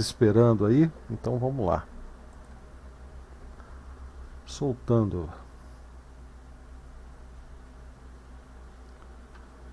[0.00, 1.84] chat esperando aí, então vamos lá.
[4.46, 5.28] Soltando.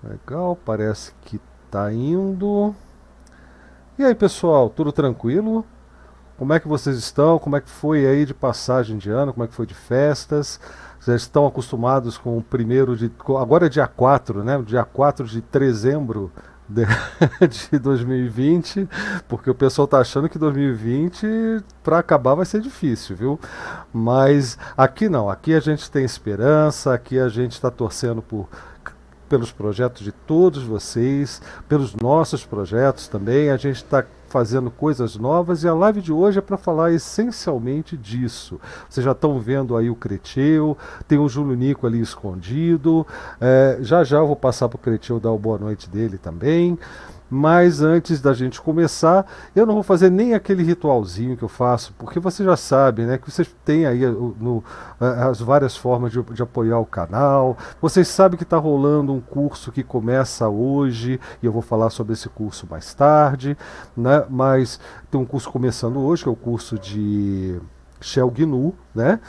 [0.02, 2.74] Legal, parece que tá indo.
[3.98, 5.64] E aí, pessoal, tudo tranquilo?
[6.36, 7.36] Como é que vocês estão?
[7.38, 9.32] Como é que foi aí de passagem de ano?
[9.32, 10.60] Como é que foi de festas?
[11.00, 13.10] Vocês estão acostumados com o primeiro de.
[13.40, 14.62] Agora é dia 4, né?
[14.62, 16.30] Dia 4 de dezembro
[16.68, 16.84] de,
[17.70, 18.88] de 2020,
[19.26, 21.26] porque o pessoal está achando que 2020
[21.82, 23.40] para acabar vai ser difícil, viu?
[23.92, 28.48] Mas aqui não, aqui a gente tem esperança, aqui a gente está torcendo por
[29.28, 33.50] pelos projetos de todos vocês, pelos nossos projetos também.
[33.50, 37.96] A gente está fazendo coisas novas e a live de hoje é para falar essencialmente
[37.96, 38.60] disso.
[38.88, 43.06] Vocês já estão vendo aí o Creteu, tem o Júlio Nico ali escondido.
[43.40, 46.78] É, já já eu vou passar para o Creteu dar o boa noite dele também.
[47.30, 51.94] Mas antes da gente começar, eu não vou fazer nem aquele ritualzinho que eu faço,
[51.98, 54.64] porque você já sabe, né, que vocês têm aí no,
[54.98, 57.56] as várias formas de, de apoiar o canal.
[57.80, 62.14] Vocês sabem que está rolando um curso que começa hoje, e eu vou falar sobre
[62.14, 63.56] esse curso mais tarde,
[63.96, 64.24] né?
[64.30, 64.80] Mas
[65.10, 67.60] tem um curso começando hoje, que é o curso de
[68.00, 69.20] Shell GNU, né?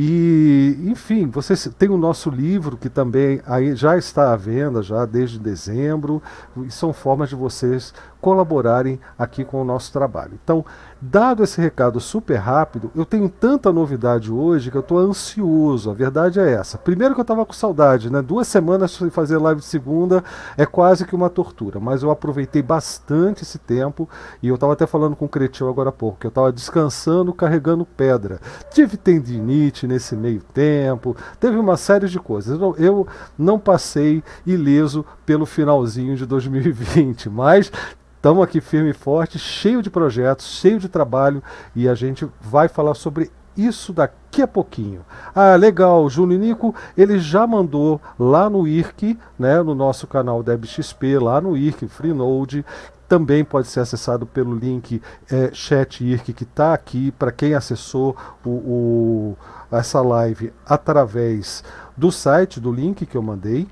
[0.00, 5.04] E, enfim, vocês tem o nosso livro que também aí já está à venda já
[5.04, 6.22] desde dezembro,
[6.64, 10.38] e são formas de vocês colaborarem aqui com o nosso trabalho.
[10.40, 10.64] Então,
[11.00, 15.90] dado esse recado super rápido, eu tenho tanta novidade hoje que eu estou ansioso.
[15.90, 16.76] A verdade é essa.
[16.76, 18.20] Primeiro que eu estava com saudade, né?
[18.20, 20.24] Duas semanas sem fazer live de segunda
[20.56, 24.08] é quase que uma tortura, mas eu aproveitei bastante esse tempo
[24.42, 27.32] e eu estava até falando com o Cretil agora há pouco, que eu estava descansando,
[27.32, 28.40] carregando pedra.
[28.70, 32.60] Tive tendinite nesse meio tempo, teve uma série de coisas.
[32.60, 33.06] Eu, eu
[33.38, 37.70] não passei ileso pelo finalzinho de 2020, mas
[38.18, 41.40] Estamos aqui firme e forte, cheio de projetos, cheio de trabalho
[41.72, 45.02] e a gente vai falar sobre isso daqui a pouquinho.
[45.32, 51.16] Ah, legal, o Nico, ele já mandou lá no IRC, né, no nosso canal DebXP,
[51.20, 52.64] lá no IRC Freenode,
[53.08, 55.00] também pode ser acessado pelo link
[55.30, 59.36] é, chat IRC que está aqui para quem acessou o, o,
[59.70, 61.62] essa live através
[61.96, 63.68] do site, do link que eu mandei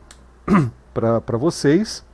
[0.94, 2.05] para vocês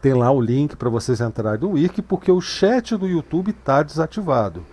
[0.00, 3.82] tem lá o link para vocês entrarem no Wiki, porque o chat do YouTube está
[3.82, 4.64] desativado.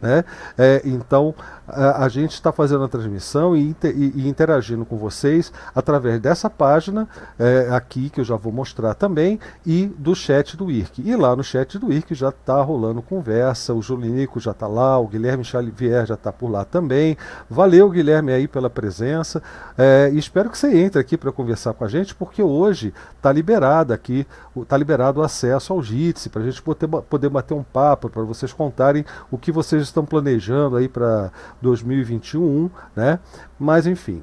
[0.00, 0.24] Né?
[0.58, 1.34] É, então
[1.66, 6.50] a, a gente está fazendo a transmissão e, e, e, interagindo com vocês através dessa
[6.50, 7.08] página
[7.38, 11.02] é, aqui que eu já vou mostrar também e do chat do IRC.
[11.02, 14.98] E lá no chat do IRC já está rolando conversa, o Julinico já está lá,
[14.98, 17.16] o Guilherme Xavier já está por lá também.
[17.48, 19.42] Valeu, Guilherme, aí pela presença.
[19.76, 23.32] É, e espero que você entre aqui para conversar com a gente, porque hoje está
[23.32, 24.26] liberado aqui,
[24.56, 28.22] está liberado o acesso ao Jitsi, para a gente poder, poder bater um papo, para
[28.22, 31.30] vocês contarem o que vocês estão planejando aí para
[31.60, 33.18] 2021, né?
[33.58, 34.22] Mas enfim.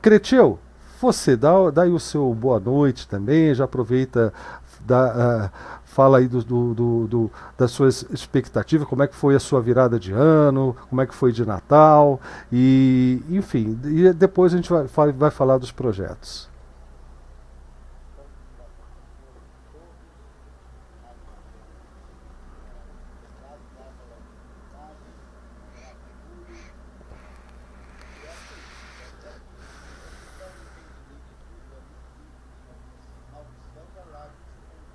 [0.00, 0.58] Cretil,
[1.00, 4.32] você dá, dá aí o seu boa noite também, já aproveita,
[4.86, 9.34] dá, uh, fala aí do, do, do, do, das suas expectativas, como é que foi
[9.34, 12.20] a sua virada de ano, como é que foi de Natal,
[12.52, 16.53] e enfim, e depois a gente vai, vai falar dos projetos.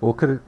[0.00, 0.40] Ô, Cre...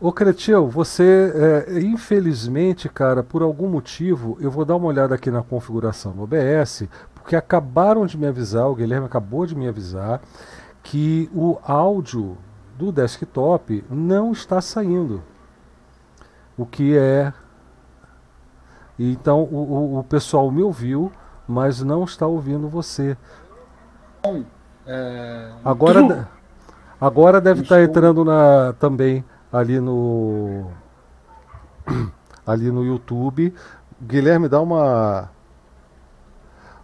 [0.00, 5.30] Ô Cretil, você, é, infelizmente, cara, por algum motivo, eu vou dar uma olhada aqui
[5.30, 10.20] na configuração do OBS, porque acabaram de me avisar, o Guilherme acabou de me avisar,
[10.82, 12.38] que o áudio
[12.76, 15.22] do desktop não está saindo.
[16.56, 17.32] O que é.
[18.98, 21.10] Então o, o, o pessoal me ouviu,
[21.46, 23.16] mas não está ouvindo você.
[24.86, 25.52] É...
[25.64, 26.28] Agora,
[27.00, 30.66] agora deve estar entrando na, também ali no
[32.46, 33.54] ali no YouTube.
[34.00, 35.30] Guilherme dá uma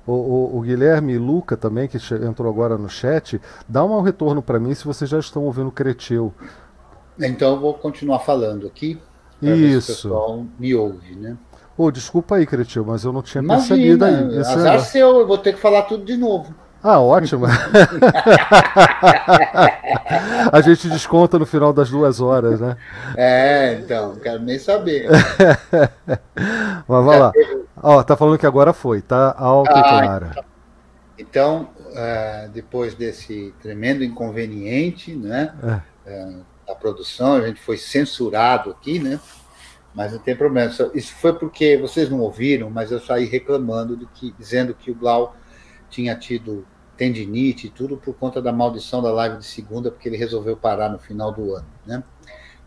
[0.07, 1.97] o, o, o, Guilherme e Luca também, que
[2.27, 5.73] entrou agora no chat, dá um retorno para mim se vocês já estão ouvindo o
[5.73, 6.33] Creteu.
[7.19, 9.01] Então eu vou continuar falando aqui.
[9.41, 9.93] Isso.
[9.93, 11.37] o pessoal me ouve, né?
[11.77, 14.39] Ô, oh, desculpa aí, Cretil, mas eu não tinha Imagina, percebido aí.
[14.39, 14.79] Azar é...
[14.79, 16.55] seu, eu vou ter que falar tudo de novo.
[16.87, 17.47] Ah, ótimo.
[20.53, 22.77] a gente desconta no final das duas horas, né?
[23.17, 25.09] É, então, não quero nem saber.
[26.87, 27.33] Mas vai lá.
[27.83, 30.45] Ó, tá falando que agora foi, tá alto ah, e clara.
[31.19, 35.55] Então, uh, depois desse tremendo inconveniente, né?
[36.05, 36.23] É.
[36.27, 39.19] Uh, da produção, a gente foi censurado aqui, né?
[39.95, 40.71] Mas não tem problema.
[40.93, 44.95] Isso foi porque vocês não ouviram, mas eu saí reclamando do que, dizendo que o
[44.95, 45.35] Blau
[45.89, 46.67] tinha tido
[46.97, 50.89] tendinite e tudo por conta da maldição da live de segunda, porque ele resolveu parar
[50.89, 52.03] no final do ano, né?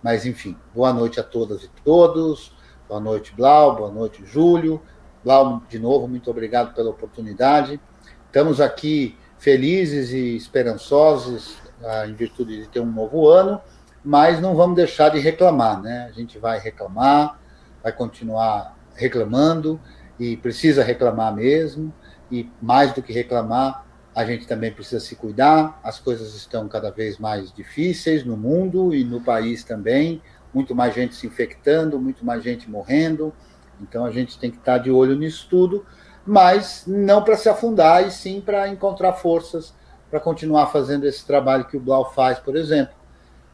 [0.04, 2.56] Mas enfim, boa noite a todas e todos.
[2.88, 3.76] Boa noite, Blau.
[3.76, 4.82] Boa noite, Júlio.
[5.24, 7.80] Blau, de novo, muito obrigado pela oportunidade.
[8.28, 13.62] Estamos aqui felizes e esperançosos ah, em virtude de ter um novo ano,
[14.04, 16.08] mas não vamos deixar de reclamar, né?
[16.10, 17.40] A gente vai reclamar,
[17.84, 19.80] vai continuar reclamando
[20.20, 21.94] e precisa reclamar mesmo.
[22.32, 23.87] E mais do que reclamar,
[24.18, 25.80] a gente também precisa se cuidar.
[25.84, 30.20] As coisas estão cada vez mais difíceis no mundo e no país também.
[30.52, 33.32] Muito mais gente se infectando, muito mais gente morrendo.
[33.80, 35.86] Então a gente tem que estar de olho nisso tudo,
[36.26, 39.76] mas não para se afundar, e sim para encontrar forças
[40.10, 42.96] para continuar fazendo esse trabalho que o Blau faz, por exemplo,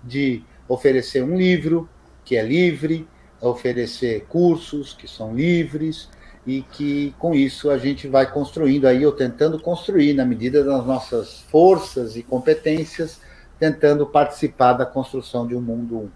[0.01, 1.89] de oferecer um livro
[2.23, 3.05] que é livre,
[3.41, 6.07] oferecer cursos que são livres,
[6.45, 10.85] e que com isso a gente vai construindo aí, ou tentando construir, na medida das
[10.85, 13.21] nossas forças e competências,
[13.59, 16.11] tentando participar da construção de um mundo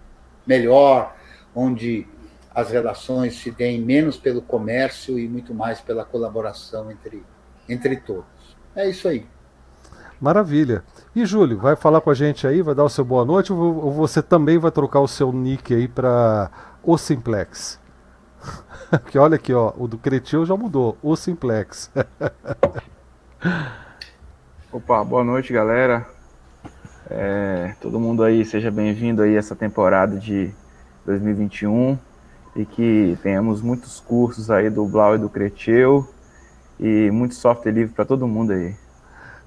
[0.46, 1.16] melhor,
[1.54, 2.06] onde
[2.54, 7.22] as relações se deem menos pelo comércio e muito mais pela colaboração entre,
[7.68, 8.56] entre todos.
[8.74, 9.26] É isso aí.
[10.20, 10.82] Maravilha.
[11.14, 13.92] E Júlio, vai falar com a gente aí, vai dar o seu boa noite ou
[13.92, 16.50] você também vai trocar o seu nick aí para
[16.82, 17.78] o Simplex?
[19.10, 21.90] que olha aqui, ó, o do Cretil já mudou, o Simplex.
[24.72, 26.06] Opa, boa noite, galera.
[27.10, 30.50] É, todo mundo aí, seja bem-vindo aí essa temporada de
[31.06, 31.98] 2021
[32.54, 36.06] e que tenhamos muitos cursos aí do Blau e do Cretil
[36.78, 38.76] e muito software livre para todo mundo aí.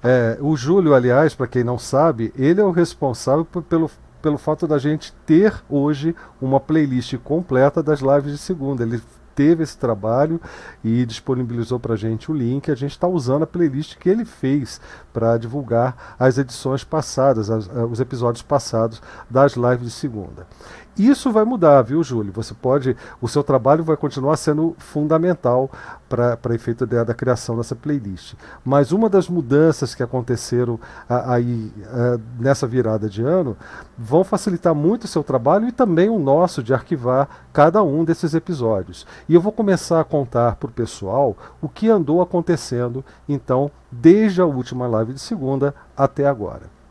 [0.02, 3.88] É, o Júlio, aliás, para quem não sabe, ele é o responsável pelo
[4.22, 8.84] pelo fato da gente ter hoje uma playlist completa das lives de segunda.
[8.84, 9.02] Ele
[9.34, 10.40] teve esse trabalho
[10.84, 12.70] e disponibilizou para a gente o link.
[12.70, 14.80] A gente está usando a playlist que ele fez
[15.12, 20.46] para divulgar as edições passadas, as, eh, os episódios passados das lives de segunda.
[20.96, 22.32] Isso vai mudar, viu, Júlio?
[22.34, 22.94] Você pode.
[23.20, 25.70] O seu trabalho vai continuar sendo fundamental
[26.06, 28.34] para efeito da, da, criação dessa playlist.
[28.62, 33.56] Mas uma das mudanças que aconteceram aí a, nessa virada de ano
[33.96, 38.34] vão facilitar muito o seu trabalho e também o nosso de arquivar cada um desses
[38.34, 39.06] episódios.
[39.26, 44.42] E eu vou começar a contar para o pessoal o que andou acontecendo, então, desde
[44.42, 46.81] a última live de segunda até agora.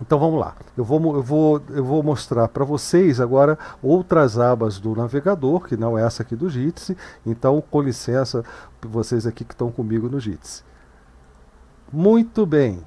[0.00, 0.54] Então vamos lá.
[0.76, 5.76] Eu vou, eu vou, eu vou mostrar para vocês agora outras abas do navegador, que
[5.76, 6.96] não é essa aqui do Jitsi.
[7.24, 8.44] Então, com licença,
[8.82, 10.64] vocês aqui que estão comigo no Jitsi.
[11.92, 12.82] Muito bem.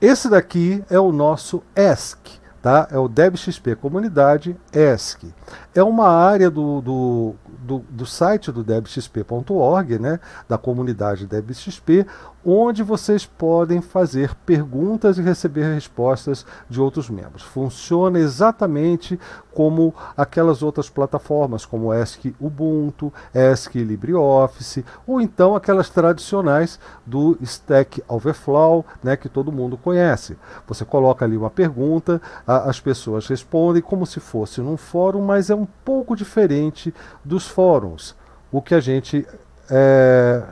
[0.00, 2.86] Esse daqui é o nosso ESC, tá?
[2.88, 5.34] É o DebXP Comunidade ESC.
[5.74, 12.06] É uma área do, do, do, do site do debxp.org, né, da comunidade DebXP,
[12.44, 17.42] onde vocês podem fazer perguntas e receber respostas de outros membros.
[17.42, 19.18] Funciona exatamente
[19.52, 28.02] como aquelas outras plataformas, como ESC Ubuntu, ESC LibreOffice, ou então aquelas tradicionais do Stack
[28.06, 30.38] Overflow, né, que todo mundo conhece.
[30.66, 35.50] Você coloca ali uma pergunta, a, as pessoas respondem como se fosse num fórum, mas
[35.50, 38.14] é um pouco diferente dos fóruns.
[38.50, 39.26] O que a gente
[39.70, 40.42] é,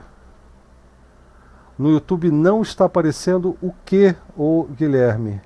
[1.78, 5.40] no YouTube não está aparecendo o que, o Guilherme?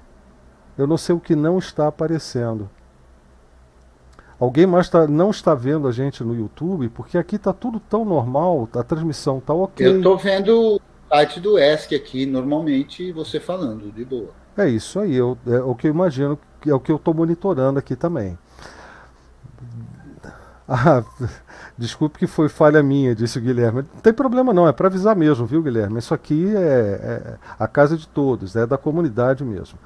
[0.78, 2.70] Eu não sei o que não está aparecendo.
[4.38, 6.88] Alguém mais tá, não está vendo a gente no YouTube?
[6.88, 9.86] Porque aqui está tudo tão normal, a transmissão está ok.
[9.86, 14.30] Eu estou vendo o site do ESC aqui, normalmente, você falando, de boa.
[14.56, 17.78] É isso aí, eu, é o que eu imagino, é o que eu estou monitorando
[17.78, 18.38] aqui também.
[20.72, 21.02] Ah,
[21.76, 23.84] desculpe que foi falha minha, disse o Guilherme.
[23.94, 25.98] Não tem problema não, é para avisar mesmo, viu, Guilherme?
[25.98, 29.78] Isso aqui é, é, a casa de todos, é da comunidade mesmo.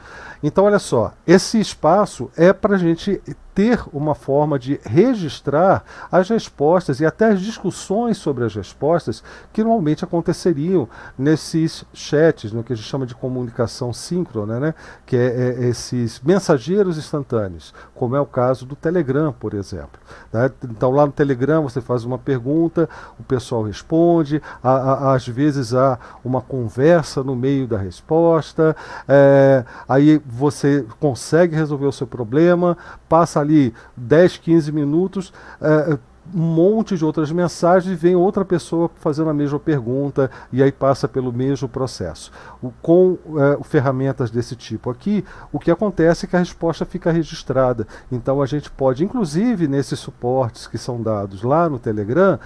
[0.42, 3.20] Então, olha só, esse espaço é para a gente
[3.54, 9.62] ter uma forma de registrar as respostas e até as discussões sobre as respostas que
[9.62, 14.74] normalmente aconteceriam nesses chats, no que a gente chama de comunicação síncrona, né?
[15.06, 15.26] que é,
[15.60, 20.00] é esses mensageiros instantâneos, como é o caso do Telegram, por exemplo.
[20.32, 20.50] Né?
[20.64, 25.74] Então lá no Telegram você faz uma pergunta, o pessoal responde, a, a, às vezes
[25.74, 28.76] há uma conversa no meio da resposta,
[29.08, 32.76] é, aí você consegue resolver o seu problema,
[33.08, 35.98] passa ali 10, 15 minutos, é,
[36.32, 41.06] um monte de outras mensagens vem outra pessoa fazendo a mesma pergunta e aí passa
[41.06, 42.32] pelo mesmo processo.
[42.62, 47.10] O, com é, ferramentas desse tipo aqui, o que acontece é que a resposta fica
[47.10, 47.86] registrada.
[48.10, 52.38] Então a gente pode, inclusive nesses suportes que são dados lá no Telegram,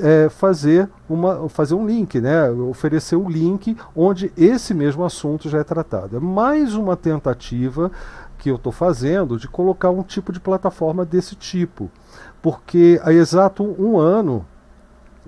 [0.00, 2.48] é, fazer, uma, fazer um link, né?
[2.50, 6.16] oferecer um link onde esse mesmo assunto já é tratado.
[6.16, 7.90] É mais uma tentativa
[8.38, 11.90] que eu estou fazendo de colocar um tipo de plataforma desse tipo.
[12.42, 14.46] Porque há exato um ano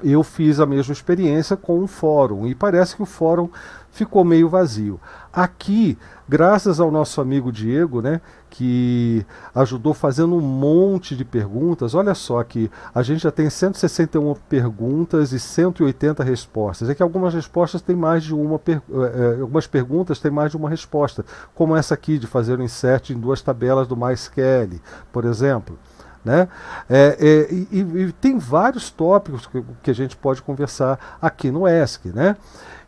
[0.03, 3.51] eu fiz a mesma experiência com um fórum e parece que o fórum
[3.91, 5.01] ficou meio vazio.
[5.33, 5.99] Aqui,
[6.29, 9.25] graças ao nosso amigo Diego, né, que
[9.55, 15.33] ajudou fazendo um monte de perguntas, olha só que a gente já tem 161 perguntas
[15.33, 16.89] e 180 respostas.
[16.89, 18.77] É que algumas respostas têm mais de uma, per...
[18.77, 21.25] Eh, eh, algumas perguntas têm mais de uma resposta,
[21.55, 24.81] como essa aqui de fazer um insert em duas tabelas do MySQL,
[25.13, 25.79] por exemplo.
[26.25, 26.49] Né?
[26.89, 31.67] É, é, e, e, tem vários tópicos que, que, a gente pode conversar aqui no
[31.67, 32.11] ESC.
[32.11, 32.37] Né?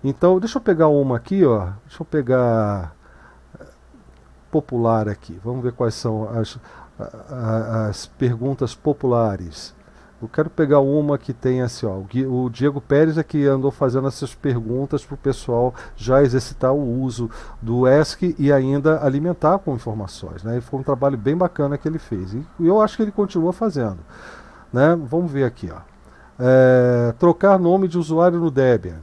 [0.05, 1.69] Então, deixa eu pegar uma aqui, ó.
[1.87, 2.95] deixa eu pegar
[3.59, 3.65] eh,
[4.51, 5.41] popular aqui.
[5.43, 6.59] Vamos ver quais são as,
[7.89, 9.75] as perguntas populares.
[10.23, 11.99] Eu quero pegar uma que tem assim, ó,
[12.29, 17.03] o Diego Pérez é que andou fazendo essas perguntas para o pessoal já exercitar o
[17.03, 17.29] uso
[17.61, 20.45] do ESC e ainda alimentar com informações.
[20.45, 20.59] Né?
[20.59, 22.35] E foi um trabalho bem bacana que ele fez.
[22.35, 23.99] E eu acho que ele continua fazendo.
[24.73, 24.97] Né?
[24.97, 25.69] Vamos ver aqui.
[25.73, 25.81] Ó.
[26.39, 29.01] É, trocar nome de usuário no Debian.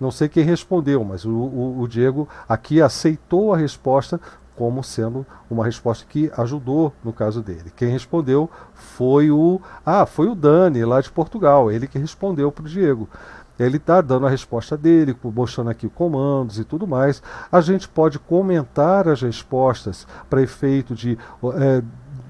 [0.00, 4.20] Não sei quem respondeu, mas o, o, o Diego aqui aceitou a resposta
[4.58, 7.72] como sendo uma resposta que ajudou no caso dele.
[7.76, 12.64] Quem respondeu foi o ah, foi o Dani lá de Portugal, ele que respondeu para
[12.64, 13.08] o Diego.
[13.56, 17.22] Ele está dando a resposta dele, mostrando aqui comandos e tudo mais.
[17.50, 21.16] A gente pode comentar as respostas para efeito de
[21.54, 21.82] é,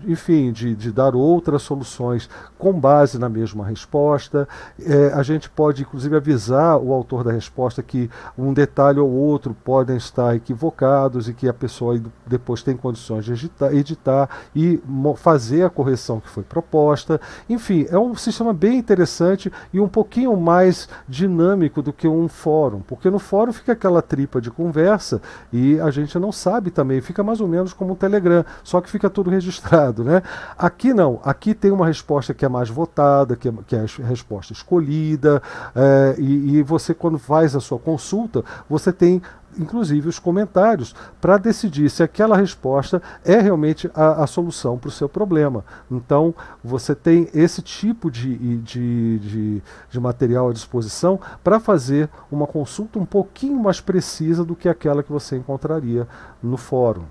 [0.09, 4.49] enfim, de, de dar outras soluções com base na mesma resposta.
[4.81, 9.55] É, a gente pode, inclusive, avisar o autor da resposta que um detalhe ou outro
[9.65, 14.81] podem estar equivocados e que a pessoa depois tem condições de editar, editar e
[15.17, 17.21] fazer a correção que foi proposta.
[17.49, 22.81] Enfim, é um sistema bem interessante e um pouquinho mais dinâmico do que um fórum,
[22.81, 25.21] porque no fórum fica aquela tripa de conversa
[25.53, 28.91] e a gente não sabe também, fica mais ou menos como um Telegram, só que
[28.91, 29.98] fica tudo registrado.
[30.05, 30.23] Né?
[30.57, 34.07] Aqui não, aqui tem uma resposta que é mais votada, que é, que é a
[34.07, 35.43] resposta escolhida,
[35.75, 39.23] é, e, e você, quando faz a sua consulta, você tem
[39.59, 44.93] inclusive os comentários, para decidir se aquela resposta é realmente a, a solução para o
[44.93, 45.65] seu problema.
[45.91, 52.47] Então, você tem esse tipo de, de, de, de material à disposição para fazer uma
[52.47, 56.07] consulta um pouquinho mais precisa do que aquela que você encontraria
[56.43, 57.05] no fórum.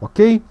[0.00, 0.42] Ok?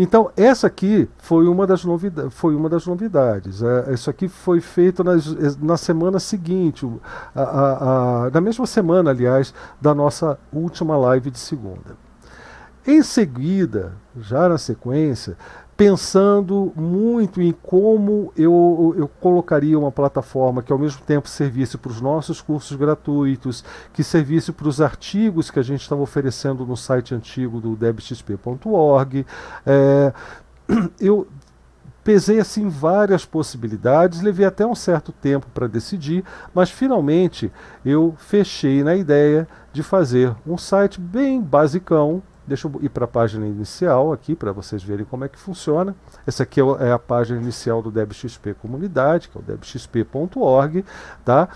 [0.00, 3.64] Então, essa aqui foi uma das, novidades, foi uma das novidades.
[3.64, 6.88] É, isso aqui foi feito nas, na semana seguinte,
[7.34, 11.96] a, a, a, na mesma semana, aliás, da nossa última live de segunda.
[12.86, 15.36] Em seguida, já na sequência,
[15.78, 21.92] pensando muito em como eu, eu colocaria uma plataforma que ao mesmo tempo servisse para
[21.92, 26.76] os nossos cursos gratuitos, que servisse para os artigos que a gente estava oferecendo no
[26.76, 29.24] site antigo do debxp.org.
[29.64, 30.12] É,
[31.00, 31.28] eu
[32.02, 37.52] pesei assim várias possibilidades, levei até um certo tempo para decidir, mas finalmente
[37.84, 43.08] eu fechei na ideia de fazer um site bem basicão, Deixa eu ir para a
[43.08, 45.94] página inicial aqui para vocês verem como é que funciona.
[46.26, 50.84] Essa aqui é, é a página inicial do DebXP Comunidade, que é o debxp.org,
[51.24, 51.48] tá?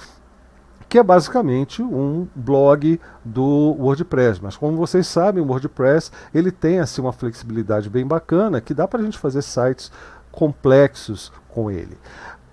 [0.93, 4.41] que é basicamente um blog do WordPress.
[4.43, 8.87] Mas como vocês sabem, o WordPress ele tem assim uma flexibilidade bem bacana que dá
[8.87, 9.91] para a gente fazer sites
[10.31, 11.97] complexos com ele.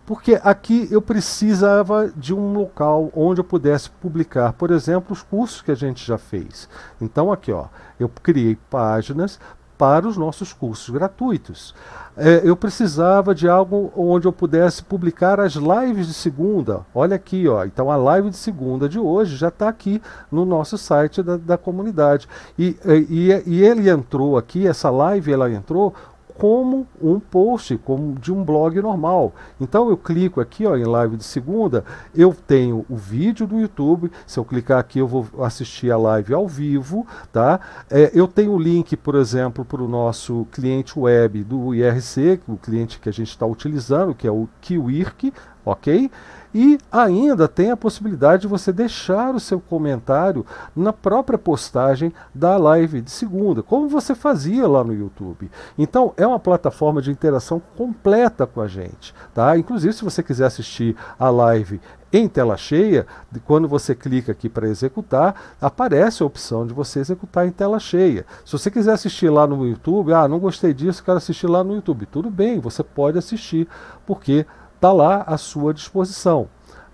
[0.10, 5.62] Porque aqui eu precisava de um local onde eu pudesse publicar, por exemplo, os cursos
[5.62, 6.68] que a gente já fez.
[7.00, 7.66] Então aqui, ó,
[8.00, 9.40] eu criei páginas
[9.78, 11.76] para os nossos cursos gratuitos.
[12.18, 16.82] É, eu precisava de algo onde eu pudesse publicar as lives de segunda.
[16.94, 17.64] Olha aqui, ó.
[17.64, 20.02] Então a live de segunda de hoje já está aqui
[20.32, 22.28] no nosso site da, da comunidade.
[22.58, 22.76] E,
[23.08, 25.94] e, e ele entrou aqui, essa live ela entrou
[26.40, 29.34] como um post, como de um blog normal.
[29.60, 31.84] Então eu clico aqui ó, em live de segunda,
[32.16, 34.10] eu tenho o vídeo do YouTube.
[34.26, 37.06] Se eu clicar aqui, eu vou assistir a live ao vivo.
[37.34, 37.60] Tá?
[37.92, 42.56] É, eu tenho o link, por exemplo, para o nosso cliente web do IRC, o
[42.56, 45.34] cliente que a gente está utilizando, que é o Kiwirk,
[45.66, 46.10] ok?
[46.54, 52.58] E ainda tem a possibilidade de você deixar o seu comentário na própria postagem da
[52.58, 55.50] live de segunda, como você fazia lá no YouTube.
[55.78, 59.58] Então é uma plataforma de interação completa com a gente, tá?
[59.58, 61.80] Inclusive se você quiser assistir a live
[62.12, 63.06] em tela cheia,
[63.46, 68.26] quando você clica aqui para executar, aparece a opção de você executar em tela cheia.
[68.44, 71.76] Se você quiser assistir lá no YouTube, ah, não gostei disso, quero assistir lá no
[71.76, 73.68] YouTube, tudo bem, você pode assistir,
[74.08, 74.46] porque
[74.80, 76.48] está lá à sua disposição.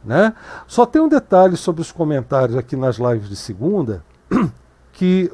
[0.04, 0.34] Né?
[0.67, 4.04] Só tem um detalhe sobre os comentários aqui nas lives de segunda,
[4.91, 5.32] que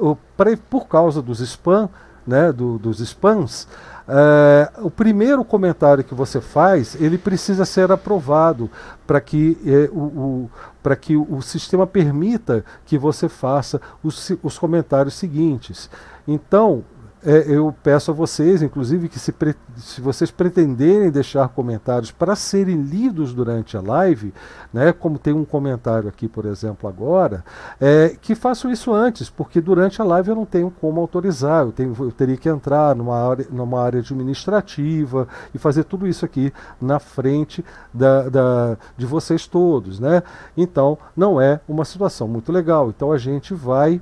[0.69, 1.89] por causa dos spam,
[2.25, 3.67] né, do, dos spams,
[4.07, 8.69] é, o primeiro comentário que você faz, ele precisa ser aprovado
[9.05, 10.49] para que, é, o,
[10.83, 15.89] o que o sistema permita que você faça os, os comentários seguintes.
[16.27, 16.83] Então,
[17.23, 22.35] é, eu peço a vocês, inclusive, que se, pre se vocês pretenderem deixar comentários para
[22.35, 24.33] serem lidos durante a live,
[24.73, 27.43] né, como tem um comentário aqui, por exemplo, agora,
[27.79, 31.71] é, que façam isso antes, porque durante a live eu não tenho como autorizar, eu,
[31.71, 36.51] tenho, eu teria que entrar numa área, numa área administrativa e fazer tudo isso aqui
[36.81, 39.99] na frente da, da, de vocês todos.
[39.99, 40.23] Né?
[40.57, 42.89] Então, não é uma situação muito legal.
[42.89, 44.01] Então, a gente vai.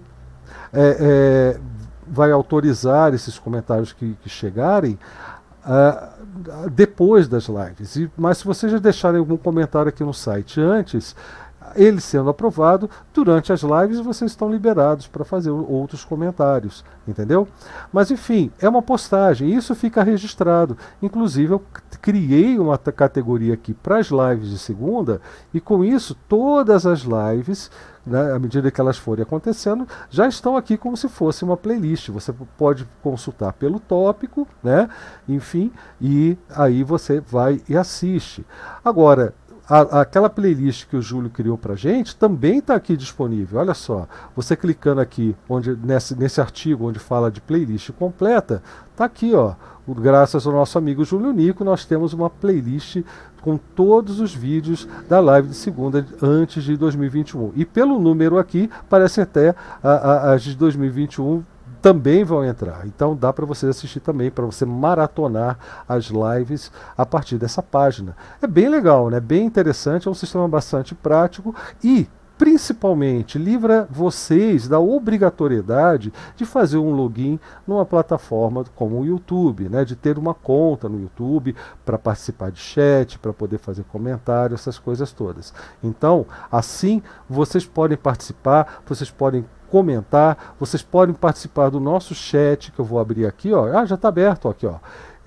[0.72, 1.79] É, é,
[2.10, 4.98] vai autorizar esses comentários que, que chegarem
[5.66, 7.96] uh, depois das lives.
[7.96, 11.16] E, mas se vocês já deixarem algum comentário aqui no site antes,
[11.76, 17.48] ele sendo aprovado, durante as lives vocês estão liberados para fazer outros comentários, entendeu?
[17.92, 20.78] Mas enfim, é uma postagem, isso fica registrado.
[21.02, 21.64] Inclusive, eu
[22.02, 25.22] criei uma categoria aqui para as lives de segunda,
[25.54, 27.70] e com isso, todas as lives
[28.10, 32.10] né, à medida que elas forem acontecendo, já estão aqui como se fosse uma playlist.
[32.10, 34.90] Você pode consultar pelo tópico, né,
[35.28, 38.46] enfim, e aí você vai e assiste.
[38.84, 39.34] Agora,
[39.70, 43.60] a, aquela playlist que o Júlio criou para gente também está aqui disponível.
[43.60, 49.06] Olha só, você clicando aqui onde nesse, nesse artigo onde fala de playlist completa, está
[49.06, 49.54] aqui, ó.
[49.88, 53.02] Graças ao nosso amigo Júlio Nico, nós temos uma playlist
[53.42, 57.54] com todos os vídeos da live de segunda antes de 2021.
[57.56, 61.44] E pelo número aqui, parece até as de 2021
[61.82, 62.86] também vão entrar.
[62.86, 68.16] Então dá para você assistir também, para você maratonar as lives a partir dessa página.
[68.42, 69.20] É bem legal, né?
[69.20, 72.08] Bem interessante, é um sistema bastante prático e
[72.40, 79.84] principalmente livra vocês da obrigatoriedade de fazer um login numa plataforma como o YouTube, né,
[79.84, 84.80] de ter uma conta no YouTube para participar de chat, para poder fazer comentário, essas
[84.80, 85.54] coisas todas.
[85.84, 92.80] Então, assim vocês podem participar, vocês podem comentar, vocês podem participar do nosso chat que
[92.80, 93.66] eu vou abrir aqui, ó.
[93.66, 94.76] Ah, já está aberto aqui, ó.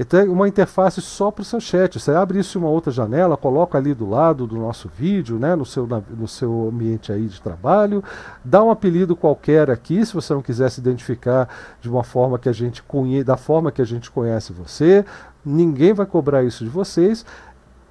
[0.05, 1.99] Tem uma interface só para o seu chat.
[1.99, 5.55] Você abre isso em uma outra janela, coloca ali do lado do nosso vídeo, né,
[5.55, 8.03] no, seu, no seu ambiente aí de trabalho,
[8.45, 11.49] dá um apelido qualquer aqui, se você não quiser se identificar
[11.81, 12.83] de uma forma que a gente
[13.25, 15.05] da forma que a gente conhece você,
[15.45, 17.25] ninguém vai cobrar isso de vocês.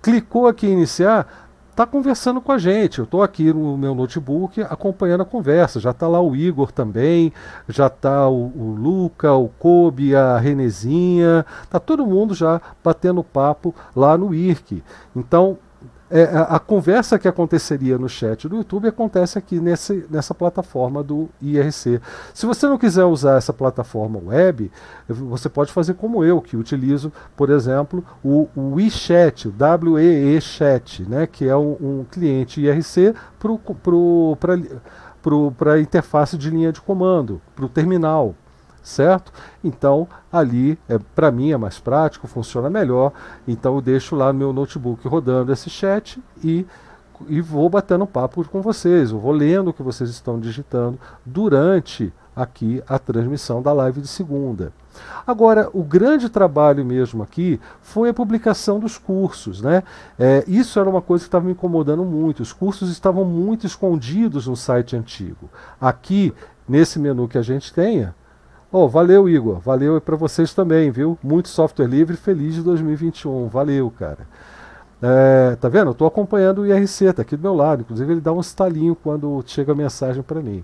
[0.01, 2.99] Clicou aqui em iniciar, está conversando com a gente.
[2.99, 5.79] Eu estou aqui no meu notebook acompanhando a conversa.
[5.79, 7.33] Já está lá o Igor também,
[7.67, 13.73] já está o, o, Luca, o Kobe, a Renezinha, está todo mundo já batendo papo
[13.95, 14.83] lá no IRC.
[15.15, 15.57] Então
[16.11, 21.29] é, a, conversa que aconteceria no chat do YouTube acontece aqui nesse, nessa plataforma do
[21.41, 22.01] IRC.
[22.33, 24.69] Se você não quiser usar essa plataforma web,
[25.07, 31.03] você pode fazer como eu, que utilizo, por exemplo, o, o WeChat, o WEE Chat,
[31.03, 33.15] né, que é um, um cliente IRC
[35.57, 38.35] para a interface de linha de comando, para o terminal
[38.81, 39.31] certo?
[39.63, 43.11] Então ali é para mim é mais prático, funciona melhor.
[43.47, 46.65] Então eu deixo lá meu notebook rodando esse chat e
[47.27, 52.11] e vou batendo papo com vocês, eu vou lendo o que vocês estão digitando durante
[52.35, 54.73] aqui a transmissão da live de segunda.
[55.25, 59.61] Agora, o grande trabalho mesmo aqui foi a publicação dos cursos.
[59.61, 59.83] Né?
[60.17, 62.41] É, isso era uma coisa que estava me incomodando muito.
[62.41, 65.49] Os cursos estavam muito escondidos no site antigo.
[65.79, 66.33] Aqui,
[66.67, 68.15] nesse menu que a gente tenha,
[68.73, 69.59] Oh, valeu, Igor.
[69.59, 71.17] Valeu para vocês também, viu?
[71.21, 73.49] Muito software livre, feliz de 2021.
[73.49, 74.19] Valeu, cara.
[75.01, 75.87] É, tá vendo?
[75.87, 77.81] Eu estou acompanhando o IRC, tá aqui do meu lado.
[77.81, 80.63] Inclusive, ele dá um estalinho quando chega a mensagem para mim.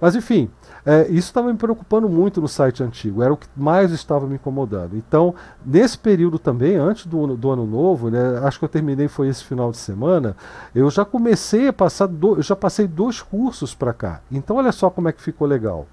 [0.00, 0.50] Mas, enfim,
[0.84, 4.36] é, isso estava me preocupando muito no site antigo, era o que mais estava me
[4.36, 4.96] incomodando.
[4.96, 9.28] Então, nesse período também, antes do, do ano novo, né, acho que eu terminei foi
[9.28, 10.34] esse final de semana,
[10.74, 14.22] eu já comecei a passar, do, eu já passei dois cursos para cá.
[14.32, 15.86] Então, olha só como é que ficou legal.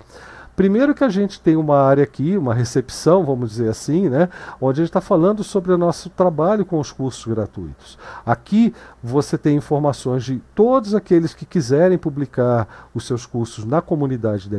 [0.57, 4.27] Primeiro que a gente tem uma área aqui, uma recepção, vamos dizer assim, né,
[4.59, 7.95] onde a gente está falando sobre o nosso trabalho com os cursos gratuitos.
[8.25, 14.49] Aqui você tem informações de todos aqueles que quiserem publicar os seus cursos na comunidade
[14.49, 14.57] da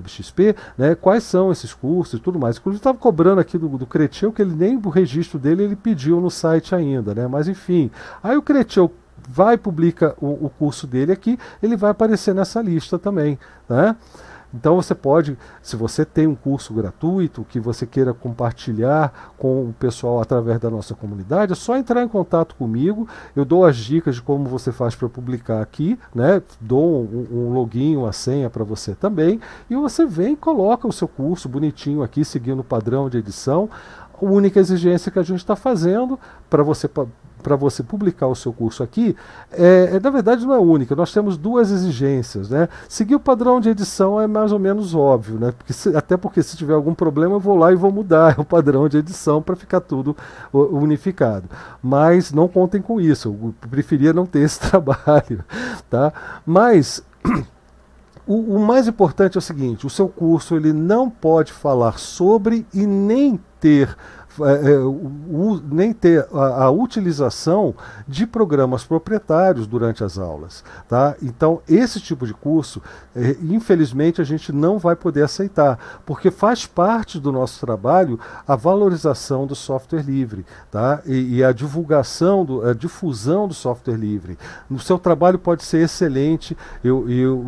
[0.79, 2.59] né, quais são esses cursos e tudo mais.
[2.59, 6.21] Inclusive estava cobrando aqui do, do Cretil que ele nem o registro dele ele pediu
[6.21, 7.91] no site ainda, né, mas enfim.
[8.23, 8.93] Aí o Cretil
[9.29, 13.37] vai publica o, o curso dele aqui, ele vai aparecer nessa lista também,
[13.69, 13.97] né?
[14.53, 19.75] Então você pode, se você tem um curso gratuito que você queira compartilhar com o
[19.79, 23.07] pessoal através da nossa comunidade, é só entrar em contato comigo.
[23.37, 26.43] Eu dou as dicas de como você faz para publicar aqui, né?
[26.61, 30.93] Dou um, um login, uma senha para você também, e você vem e coloca o
[30.93, 33.69] seu curso bonitinho aqui, seguindo o padrão de edição.
[34.21, 36.89] A única exigência que a gente está fazendo para você
[37.43, 39.17] para você publicar o seu curso aqui,
[39.53, 40.95] é, é, na verdade não é única.
[40.95, 42.51] Nós temos duas exigências.
[42.51, 42.69] Né?
[42.89, 45.53] Seguir o padrão de edição é mais ou menos óbvio, né?
[45.53, 48.45] porque se, até porque se tiver algum problema eu vou lá e vou mudar o
[48.45, 50.17] padrão de edição para ficar tudo
[50.53, 51.49] unificado.
[51.83, 55.45] Mas não contem com isso, eu preferia não ter esse trabalho.
[55.89, 56.13] Tá?
[56.45, 57.03] Mas.
[58.31, 62.67] O, o, mais importante é o seguinte: o seu curso ele não pode falar sobre
[62.75, 63.97] e nem ter
[65.71, 67.75] nem ter a, a, utilização
[68.07, 70.65] de programas proprietários durante as aulas.
[70.89, 71.17] Tá?
[71.23, 72.83] Então, esse tipo de curso,
[73.15, 78.57] é, infelizmente, a gente não vai poder aceitar, porque faz parte do nosso trabalho a
[78.57, 81.01] valorização do software livre tá?
[81.05, 84.39] e, e a divulgação, do, a difusão do software livre.
[84.71, 87.45] O seu trabalho pode ser excelente, eu, eu,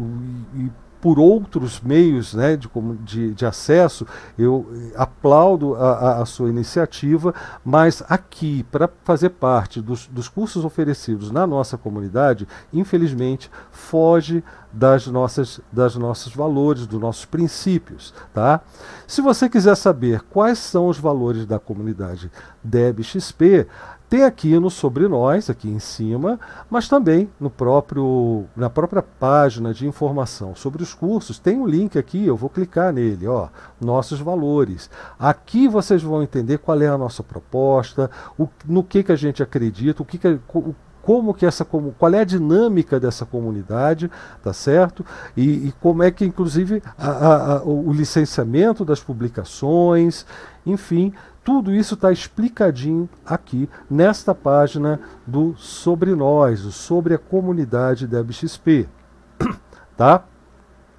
[0.54, 0.70] e,
[1.00, 2.68] por outros meios né, de,
[3.02, 4.06] de, de acesso,
[4.38, 7.34] eu aplaudo a, a, sua iniciativa,
[7.64, 15.06] mas aqui, para fazer parte dos, dos cursos oferecidos na nossa comunidade, infelizmente, foge das
[15.06, 18.14] nossas, das nossos valores, dos nossos princípios.
[18.32, 18.60] Tá?
[19.06, 22.30] Se você quiser saber quais são os valores da comunidade
[22.62, 23.66] DebXP,
[24.10, 29.72] tem aqui no Sobre Nós, aqui em cima, mas também no próprio, na própria página
[29.72, 33.46] de informação sobre os cursos, tem um link aqui, eu vou clicar nele, ó,
[33.80, 34.90] nossos valores.
[35.16, 39.44] Aqui vocês vão entender qual é a nossa proposta, o, no que, que a gente
[39.44, 44.10] acredita, o que, que o, como que essa qual é a dinâmica dessa comunidade,
[44.42, 45.04] tá certo?
[45.36, 50.26] E, e como é que inclusive a, a, o licenciamento das publicações,
[50.66, 51.12] enfim,
[51.50, 58.88] tudo isso está explicadinho aqui nesta página do Sobre Nós, sobre a comunidade da BXP.
[59.96, 60.22] tá?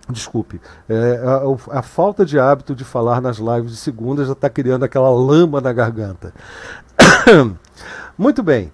[0.10, 0.60] Desculpe,
[0.90, 4.84] é, a, a, falta de hábito de falar nas lives de segunda já está criando
[4.84, 6.34] aquela lama na garganta.
[8.18, 8.74] Muito bem,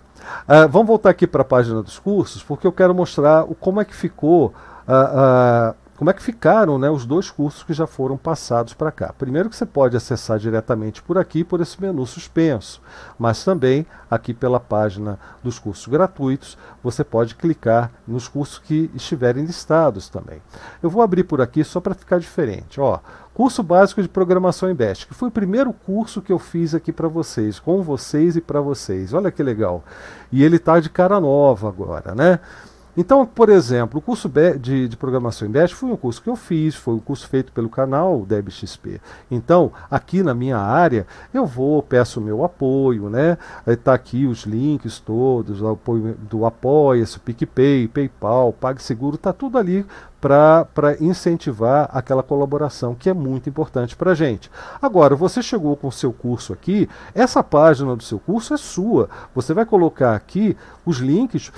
[0.50, 3.80] uh, vamos voltar aqui para a página dos cursos, porque eu quero mostrar o, como
[3.80, 4.48] é que ficou
[4.88, 8.92] uh, uh, como é que ficaram né, os dois cursos que já foram passados para
[8.92, 9.14] cá.
[9.18, 12.80] Primeiro que você pode acessar diretamente por aqui, por esse menu suspenso,
[13.18, 19.44] mas também aqui pela página dos cursos gratuitos, você pode clicar nos cursos que estiverem
[19.44, 20.40] listados também.
[20.84, 22.80] Eu vou abrir por aqui só para ficar diferente.
[22.80, 23.00] Ó,
[23.34, 26.92] curso básico de programação em Bash, que foi o primeiro curso que eu fiz aqui
[26.92, 29.14] para vocês, com vocês e para vocês.
[29.14, 29.84] Olha que legal.
[30.32, 32.40] E ele está de cara nova agora, né?
[32.98, 36.36] Então, por exemplo, o curso de, de, programação em Bash foi um curso que eu
[36.36, 39.00] fiz, foi um curso feito pelo canal DebXP.
[39.30, 43.38] Então, aqui na minha área, eu vou, peço o meu apoio, né?
[43.68, 49.86] Está aqui os links todos, o apoio do Apoia-se, PicPay, PayPal, PagSeguro, está tudo ali
[50.20, 54.50] para incentivar aquela colaboração que é muito importante para a gente.
[54.82, 59.10] Agora, você chegou com o seu curso aqui, essa página do seu curso é sua.
[59.36, 61.52] Você vai colocar aqui os links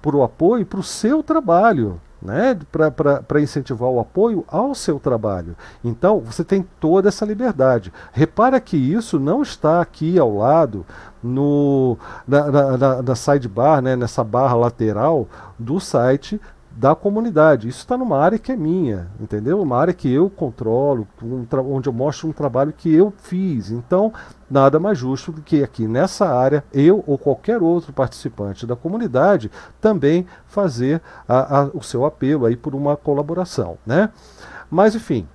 [0.00, 2.00] para o apoio para o seu trabalho.
[2.22, 5.56] né, para incentivar o apoio ao seu trabalho.
[5.82, 7.92] Então, você tem toda essa liberdade.
[8.12, 10.86] Repara que isso não está aqui ao lado
[11.20, 15.26] no, na, na, na sidebar, né, nessa barra lateral
[15.58, 16.40] do site
[16.76, 17.68] da comunidade.
[17.68, 19.60] Isso está numa área que é minha, entendeu?
[19.60, 23.70] Uma área que eu controlo, um onde eu mostro um trabalho que eu fiz.
[23.70, 24.12] Então,
[24.50, 29.50] nada mais justo do que aqui nessa área, eu ou qualquer outro participante da comunidade
[29.80, 34.10] também fazer a, a, o seu apelo aí por uma colaboração, né?
[34.70, 35.26] Mas, enfim,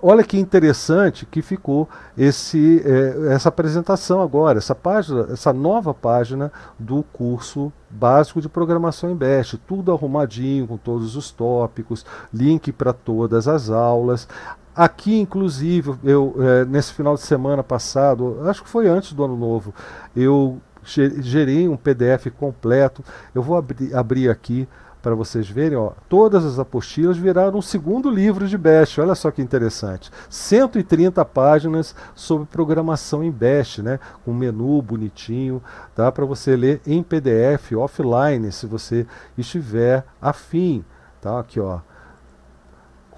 [0.00, 6.52] Olha que interessante que ficou esse, é, essa apresentação agora, essa página, essa nova página
[6.78, 12.92] do curso básico de programação em Bash, tudo arrumadinho com todos os tópicos, link para
[12.92, 14.28] todas as aulas.
[14.74, 19.36] Aqui, inclusive, eu é, nesse final de semana passado, acho que foi antes do ano
[19.36, 19.74] novo,
[20.14, 23.04] eu gerei um PDF completo.
[23.34, 24.68] Eu vou abrir, abrir aqui
[25.08, 28.98] para vocês verem, ó, todas as apostilas viraram um segundo livro de Bash.
[28.98, 30.10] Olha só que interessante.
[30.28, 33.98] 130 páginas sobre programação em Bash, né?
[34.22, 35.62] Com menu bonitinho,
[35.94, 36.12] tá?
[36.12, 39.06] Para você ler em PDF offline, se você
[39.38, 40.84] estiver afim,
[41.22, 41.40] tá?
[41.40, 41.80] Aqui, ó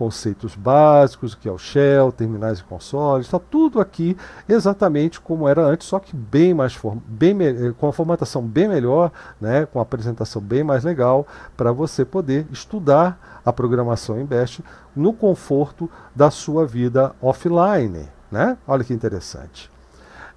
[0.01, 4.17] conceitos básicos, que é o shell, terminais e consoles, está tudo aqui
[4.49, 6.75] exatamente como era antes, só que bem mais
[7.07, 11.71] bem eh, com a formatação bem melhor, né, com a apresentação bem mais legal, para
[11.71, 14.63] você poder estudar a programação em Bash
[14.97, 18.09] no conforto da sua vida offline.
[18.33, 18.57] Né?
[18.67, 19.71] Olha que interessante.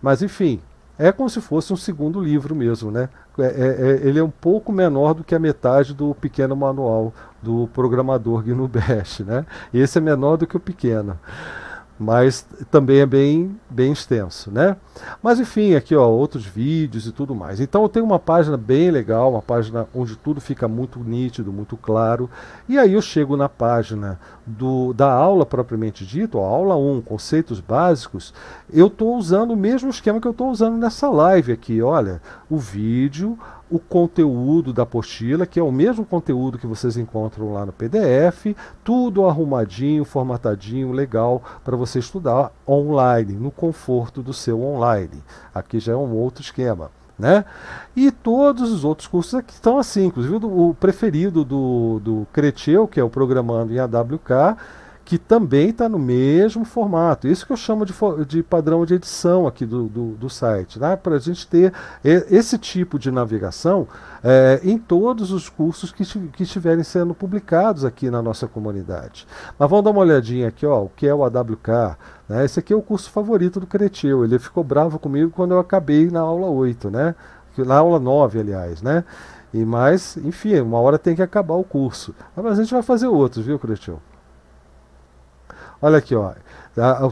[0.02, 0.62] Mas enfim,
[0.98, 3.10] é como se fosse um segundo livro mesmo, né?
[3.38, 7.14] É, é, é, ele é um pouco menor do que a metade do pequeno manual
[7.42, 9.46] do programador GNU Bash, né?
[9.74, 11.18] Esse é menor do que o pequeno
[12.04, 14.76] mas também é bem, bem extenso, né?
[15.22, 17.60] Mas enfim, aqui ó, outros vídeos e tudo mais.
[17.60, 21.78] Então eu tenho uma página bem legal, uma página onde tudo fica muito nítido, muito
[21.78, 22.30] claro.
[22.68, 27.60] E aí eu chego na página do, da aula propriamente dito, a aula 1, conceitos
[27.60, 28.34] básicos,
[28.72, 31.82] eu estou usando o mesmo esquema que eu estou usando nessa live aqui.
[31.82, 33.38] Olha, o vídeo,
[33.70, 38.56] o conteúdo da apostila, que é o mesmo conteúdo que vocês encontram lá no PDF,
[38.84, 45.24] tudo arrumadinho, formatadinho, legal para você estudar online, no conforto do seu online.
[45.56, 46.92] Aqui já é um outro esquema.
[47.18, 47.46] Né?
[47.96, 53.00] E todos os outros cursos aqui estão assim, inclusive o preferido do, do Creteu, que
[53.00, 54.58] é o Programando em AWK,
[55.06, 57.28] que também está no mesmo formato.
[57.28, 57.94] Isso que eu chamo de,
[58.26, 60.96] de padrão de edição aqui do, do, do site, né?
[60.96, 63.88] para a gente ter esse tipo de navegação
[64.24, 69.28] é, em todos os cursos que, que estiverem sendo publicados aqui na nossa comunidade.
[69.60, 71.98] Mas vamos dar uma olhadinha aqui, ó, o que é o AWK.
[72.30, 72.46] Né?
[72.46, 74.24] Esse aqui é o curso favorito do Cretil.
[74.24, 77.14] Ele ficou bravo comigo quando eu acabei na aula 8, né?
[77.58, 78.82] na aula 9, aliás.
[78.82, 79.04] Né?
[79.54, 82.16] E mais, enfim, uma hora tem que acabar o curso.
[82.36, 84.00] Mas a gente vai fazer outros, viu, Cretil?
[85.86, 86.32] Olha aqui, ó,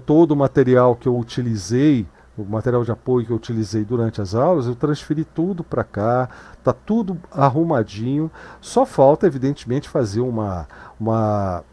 [0.06, 2.08] todo o material que eu utilizei,
[2.38, 6.30] o material de apoio que eu utilizei durante as aulas, eu transferi tudo para cá,
[6.64, 8.32] tá tudo arrumadinho.
[8.62, 11.66] Só falta, evidentemente, fazer uma, uma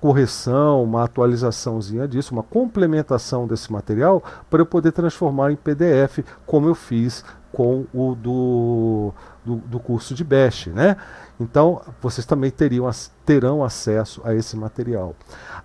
[0.00, 4.20] correção, uma atualizaçãozinha disso, uma complementação desse material
[4.50, 9.12] para eu poder transformar em PDF, como eu fiz com o do,
[9.44, 10.96] do, do curso de Bash, né?
[11.38, 12.90] Então, vocês também teriam,
[13.24, 15.14] terão acesso a esse material.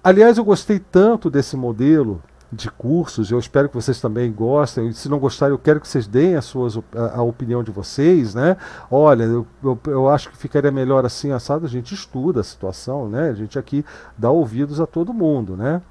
[0.03, 4.91] Aliás, eu gostei tanto desse modelo de cursos, eu espero que vocês também gostem.
[4.91, 8.33] Se não gostarem, eu quero que vocês deem a, suas, a, a opinião de vocês,
[8.33, 8.57] né?
[8.89, 13.07] Olha, eu, eu, eu, acho que ficaria melhor assim, assado, a gente estuda a situação,
[13.09, 13.29] né?
[13.29, 13.85] A gente aqui
[14.17, 15.81] dá ouvidos a todo mundo, né?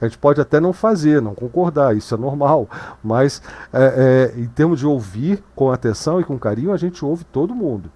[0.00, 2.68] A gente pode até não fazer, não concordar, isso é normal,
[3.02, 3.40] mas
[3.72, 7.54] é, é, em termos de ouvir com atenção e com carinho, a gente ouve todo
[7.54, 7.90] mundo.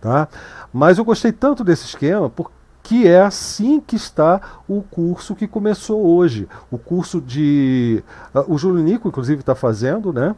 [0.00, 0.28] Tá?
[0.72, 2.30] Mas eu gostei tanto desse esquema
[2.88, 6.48] porque é assim que está o curso que começou hoje.
[6.70, 8.02] O curso de.
[8.34, 10.34] Uh, o Júlio Nico, inclusive, está fazendo, né?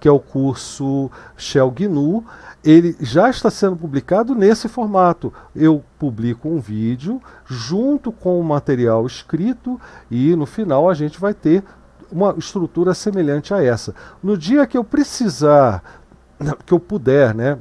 [0.00, 2.24] Que é o curso Shell GNU.
[2.64, 5.30] Ele já está sendo publicado nesse formato.
[5.54, 9.78] Eu publico um vídeo junto com o material escrito
[10.10, 11.62] e no final a gente vai ter
[12.10, 13.94] uma estrutura semelhante a essa.
[14.22, 15.84] No dia que eu precisar,
[16.64, 17.58] que eu puder, né?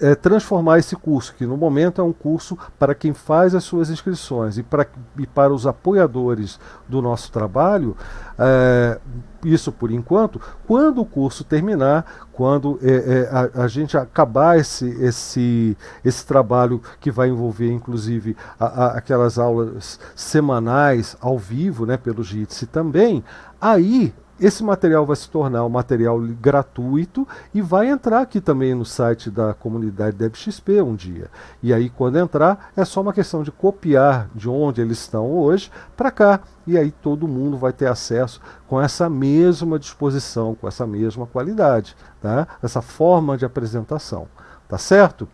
[0.00, 3.90] É, transformar esse curso, que no momento é um curso para quem faz as suas
[3.90, 4.86] inscrições e para,
[5.18, 7.96] e para os apoiadores do nosso trabalho,
[8.38, 8.98] é,
[9.44, 14.88] isso por enquanto, quando o curso terminar, quando é, é, a, a, gente acabar esse,
[15.02, 21.96] esse, esse trabalho que vai envolver inclusive a, a, aquelas aulas semanais ao vivo, né,
[21.96, 23.24] pelo Jitsi também,
[23.60, 28.84] aí esse material vai se tornar um material gratuito e vai entrar aqui também no
[28.84, 31.30] site da comunidade DebXP um dia.
[31.62, 35.70] E aí, quando entrar, é só uma questão de copiar de onde eles estão hoje
[35.96, 36.40] para cá.
[36.66, 41.96] E aí todo mundo vai ter acesso com essa mesma disposição, com essa mesma qualidade,
[42.20, 42.46] tá?
[42.62, 44.28] essa forma de apresentação.
[44.68, 45.26] Tá certo?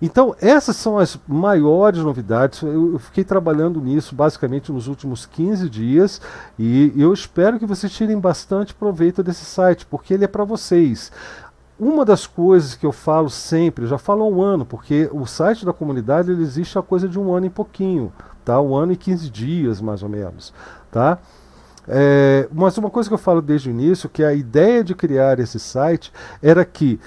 [0.00, 2.60] Então, essas são as maiores novidades.
[2.62, 6.20] Eu, fiquei trabalhando nisso basicamente nos últimos 15 dias
[6.58, 11.10] e eu espero que vocês tirem bastante proveito desse site, porque ele é para vocês.
[11.78, 15.64] Uma das coisas que eu falo sempre, já falo há um ano, porque o site
[15.64, 18.12] da comunidade ele existe há coisa de um ano e pouquinho,
[18.44, 18.60] tá?
[18.60, 20.54] Um ano e 15 dias, mais ou menos,
[20.90, 21.18] tá?
[21.88, 25.38] É, mas uma coisa que eu falo desde o início, que a ideia de criar
[25.38, 26.98] esse site era que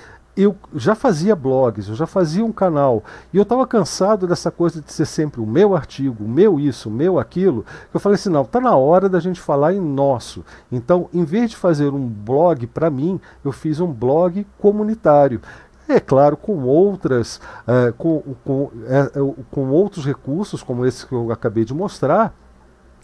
[0.41, 4.81] eu já fazia blogs, eu já fazia um canal, e eu estava cansado dessa coisa
[4.81, 7.65] de ser sempre o meu artigo, o meu isso, o meu aquilo.
[7.93, 10.45] Eu falei assim: não, está na hora da gente falar em nosso.
[10.71, 15.41] Então, em vez de fazer um blog para mim, eu fiz um blog comunitário.
[15.87, 19.09] É claro, com outras, é, com, com, é,
[19.49, 22.31] com outros recursos, como esse que eu acabei de mostrar,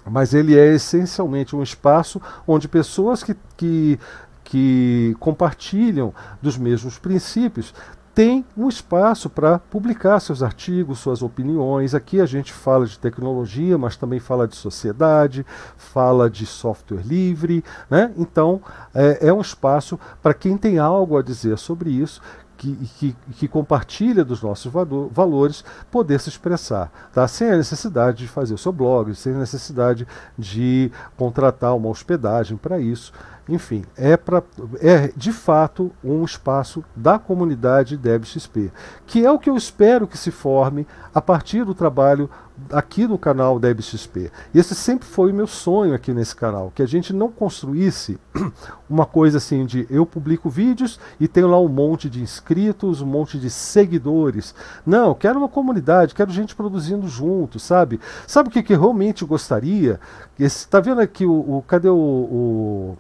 [0.08, 4.00] mas ele é essencialmente um espaço onde pessoas que, que
[4.46, 7.74] que compartilham dos mesmos princípios
[8.14, 11.94] têm um espaço para publicar seus artigos, suas opiniões.
[11.94, 17.62] Aqui a gente fala de tecnologia, mas também fala de sociedade, fala de software livre.
[17.90, 18.14] Né?
[18.16, 18.62] Então,
[18.94, 22.22] é, é um espaço para quem tem algo a dizer sobre isso,
[22.58, 24.72] que, que, que, compartilha dos nossos
[25.12, 27.28] valores poder se expressar, tá?
[27.28, 32.56] sem a necessidade de fazer o seu blog, sem a necessidade de contratar uma hospedagem
[32.56, 33.12] para isso.
[33.48, 34.42] Enfim, é, pra,
[34.80, 38.72] é de fato um espaço da comunidade DebXP,
[39.06, 42.28] que é o que eu espero que se forme a partir do trabalho
[42.72, 44.32] aqui no canal DebXP.
[44.54, 48.20] E esse sempre foi o meu sonho aqui nesse canal, que a gente não construísse
[48.90, 53.06] uma coisa assim de eu publico vídeos e tenho lá um monte de inscritos, um
[53.06, 54.56] monte de seguidores.
[54.84, 58.00] Não, quero uma comunidade, quero gente produzindo junto, sabe?
[58.26, 60.00] Sabe o que, que realmente gostaria?
[60.40, 62.98] Está vendo aqui o, o cadê o, o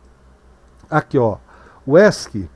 [0.89, 1.37] Aqui, ó.
[1.85, 2.49] O ESC.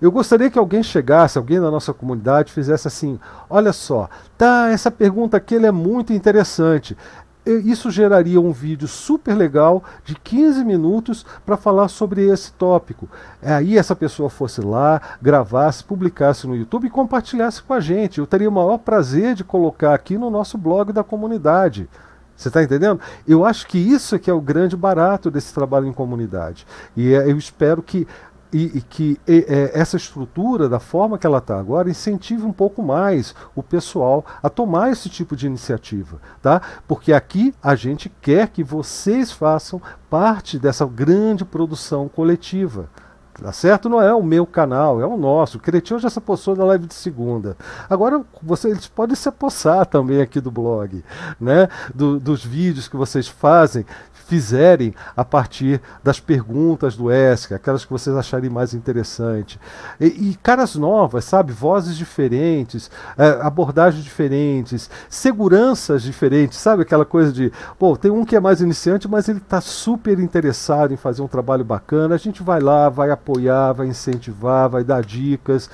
[0.00, 4.90] Eu gostaria que alguém chegasse, alguém da nossa comunidade, fizesse assim: olha só, tá, essa
[4.90, 6.96] pergunta aqui é muito interessante.
[7.44, 13.08] Isso geraria um vídeo super legal de 15 minutos para falar sobre esse tópico.
[13.42, 18.18] Aí essa pessoa fosse lá, gravasse, publicasse no YouTube e compartilhasse com a gente.
[18.18, 21.88] Eu teria o maior prazer de colocar aqui no nosso blog da comunidade.
[22.40, 22.98] Você está entendendo?
[23.28, 26.66] Eu acho que isso é que é o grande barato desse trabalho em comunidade.
[26.96, 28.06] E é, eu espero que
[28.50, 32.52] e, e, que e, é, essa estrutura, da forma que ela está agora, incentive um
[32.52, 36.62] pouco mais o pessoal a tomar esse tipo de iniciativa, tá?
[36.88, 42.88] Porque aqui a gente quer que vocês façam parte dessa grande produção coletiva.
[43.42, 43.88] Tá certo?
[43.88, 45.56] Não é o meu canal, é o nosso.
[45.56, 47.56] O Cretinho já se apossou da live de segunda.
[47.88, 51.02] Agora, vocês eles podem se apossar também aqui do blog,
[51.40, 51.68] né?
[51.94, 53.86] Do, dos vídeos que vocês fazem
[54.30, 59.58] fizerem a partir das perguntas do ESC, aquelas que vocês acharem mais interessante.
[60.00, 61.52] E, e caras novas, sabe?
[61.52, 62.88] Vozes diferentes,
[63.18, 66.82] é, abordagens diferentes, seguranças diferentes, sabe?
[66.82, 70.94] Aquela coisa de, pô, tem um que é mais iniciante, mas ele está super interessado
[70.94, 72.14] em fazer um trabalho bacana.
[72.14, 75.68] A gente vai lá, vai apoiar, vai incentivar, vai dar dicas,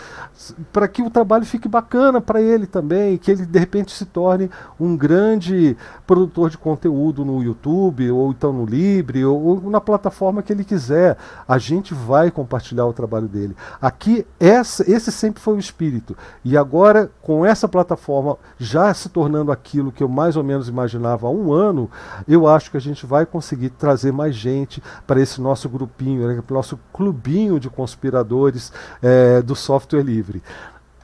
[0.73, 4.51] para que o trabalho fique bacana para ele também, que ele de repente se torne
[4.81, 5.77] um grande
[6.07, 10.65] produtor de conteúdo no YouTube ou então no Libre ou, ou, na plataforma que ele
[10.65, 11.17] quiser.
[11.47, 13.57] A gente vai compartilhar o trabalho dele.
[13.81, 16.17] Aqui, essa, esse sempre foi o espírito.
[16.45, 21.27] E agora, com essa plataforma já se tornando aquilo que eu mais ou menos imaginava
[21.27, 21.91] há um ano,
[22.27, 26.43] eu acho que a gente vai conseguir trazer mais gente para esse nosso grupinho, né,
[26.47, 28.73] para o nosso clubinho de conspiradores
[29.03, 30.43] é, do software livre.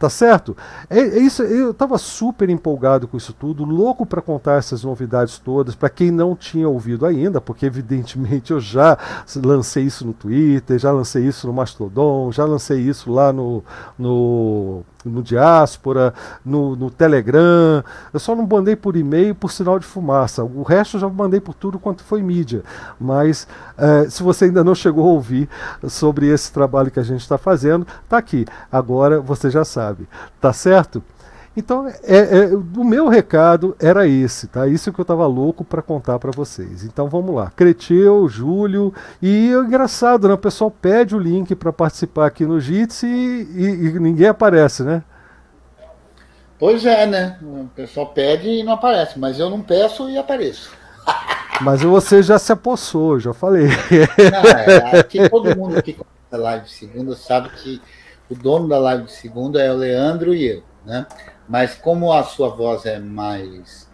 [0.03, 0.57] Tá certo?
[0.91, 5.39] É, é isso, eu estava super empolgado com isso tudo, louco para contar essas novidades
[5.39, 8.99] todas, para quem não tinha ouvido ainda, porque evidentemente eu já
[9.37, 13.63] lancei isso no Twitter, já lancei isso no Mastodon, já lancei isso lá no,
[13.97, 17.83] no no Diáspora, no, no, Telegram.
[18.13, 20.45] Eu só não mandei por e-mail por sinal de fumaça.
[20.45, 22.63] O resto eu já mandei por tudo quanto foi mídia.
[23.01, 23.47] Mas
[23.77, 25.49] é, se você ainda não chegou a ouvir
[25.89, 28.47] sobre esse trabalho que a gente está fazendo, está aqui.
[28.71, 30.09] Agora você já sabe.
[30.41, 31.03] Tá certo?
[31.55, 34.67] Então, é, é, o meu recado era esse, tá?
[34.67, 36.83] Isso que eu estava louco para contar para vocês.
[36.83, 37.53] Então, vamos lá.
[37.55, 40.35] Creteu, Júlio e é engraçado, né?
[40.35, 44.83] O pessoal pede o link para participar aqui no Jitsi e, e, e, ninguém aparece,
[44.83, 45.03] né?
[46.59, 47.39] Pois é, né?
[47.43, 50.71] O pessoal pede e não aparece, mas eu não peço e apareço.
[51.61, 53.67] Mas você já se apossou, já falei.
[53.67, 57.83] Não, é, aqui todo mundo que começa a live de segunda sabe que
[58.31, 61.07] o dono da live de segunda é o Leandro e eu, né?
[61.53, 63.87] Mas como a sua voz é mais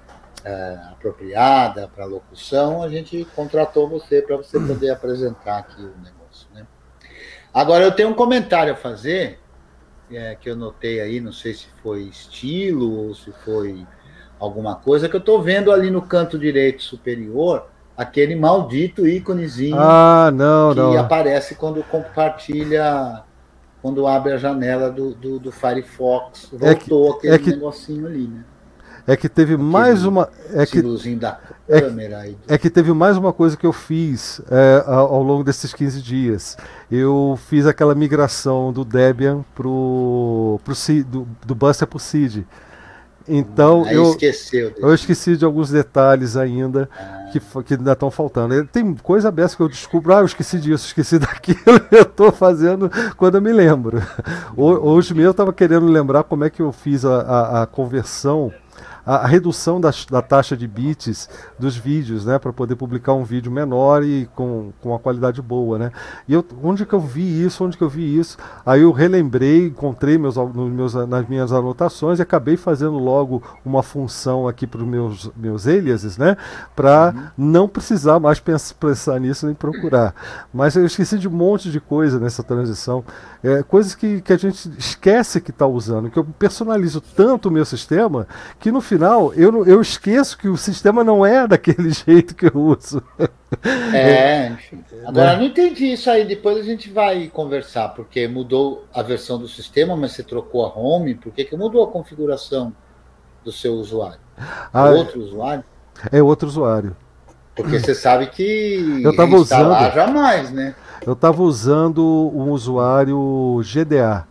[0.45, 6.47] é, apropriada para locução, a gente contratou você para você poder apresentar aqui o negócio,
[6.55, 6.65] né?
[7.53, 9.41] Agora eu tenho um comentário a fazer
[10.09, 13.85] é, que eu notei aí, não sei se foi estilo ou se foi
[14.39, 20.31] alguma coisa, que eu estou vendo ali no canto direito superior aquele maldito íconezinho ah,
[20.33, 20.97] não, que não.
[20.97, 23.25] aparece quando compartilha,
[23.81, 26.49] quando abre a janela do, do, do Firefox.
[26.53, 28.45] Voltou é que, aquele é que, negocinho ali, né?
[29.07, 30.29] É que teve aquele mais uma.
[30.53, 30.83] É que,
[31.17, 32.29] da câmera.
[32.29, 36.03] É, é, que teve mais uma coisa que eu fiz é, ao, longo desses 15
[36.03, 36.59] dias.
[36.91, 40.75] Eu fiz aquela migração do Debian pro, pro
[41.05, 42.45] do, do Buster pro Seed.
[43.27, 47.18] Então Aí eu, esqueceu eu esqueci de alguns detalhes ainda ah.
[47.33, 48.65] Que, que ainda estão faltando.
[48.67, 52.91] Tem coisa dessa que eu descubro, ah, eu esqueci disso, esqueci daquilo, eu estou fazendo
[53.17, 54.03] quando eu me lembro.
[54.57, 58.53] Hoje mesmo eu estava querendo lembrar como é que eu fiz a, a, a conversão
[59.09, 63.51] a, redução da, da, taxa de bits dos vídeos, né, para poder publicar um vídeo
[63.51, 65.93] menor e com, com uma qualidade boa, né?
[66.29, 67.65] E eu, onde que eu vi isso?
[67.65, 68.37] Onde que eu vi isso?
[68.67, 73.83] Aí eu relembrei, encontrei meus, nos meus, nas minhas anotações e acabei fazendo logo uma
[73.83, 76.37] função aqui para os meus, meus aliases, né,
[76.77, 77.23] para uhum.
[77.39, 80.15] não precisar mais pensar, pensar nisso nem procurar.
[80.53, 83.03] Mas eu esqueci de um monte de coisa nessa transição,
[83.43, 87.53] é, coisas que, que a gente esquece que está usando, que eu personalizo tanto o
[87.53, 88.27] meu sistema
[88.61, 92.47] que no final final, eu, eu esqueço que o sistema não é daquele jeito que
[92.47, 93.03] eu uso.
[93.95, 94.85] É, enfim.
[95.07, 96.25] Agora, não entendi isso aí.
[96.25, 100.77] Depois a gente vai conversar, porque mudou a versão do sistema, mas você trocou a
[100.77, 101.15] home.
[101.15, 102.73] Por que, que mudou a configuração
[103.45, 104.19] do seu usuário?
[104.73, 105.65] Ah, outro usuário?
[106.11, 106.97] É outro usuário.
[107.55, 110.75] Porque você sabe que eu estava usando jamais, né?
[111.07, 112.03] Eu estava usando
[112.35, 114.27] um usuário GDA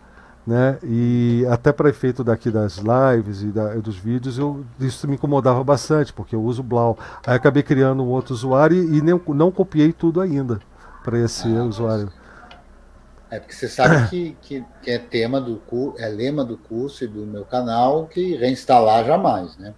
[0.47, 0.79] né?
[0.81, 5.61] E até para efeito daqui das lives e da, dos vídeos, eu, isso me incomodava
[5.61, 6.97] bastante, porque eu uso Blau.
[7.25, 10.59] Aí acabei criando um outro usuário e nem, não copiei tudo ainda
[11.03, 12.09] para esse ah, usuário.
[13.29, 15.61] É porque você sabe que, que, que, é tema do
[15.97, 19.73] é lema do curso e do meu canal que reinstalar jamais, né?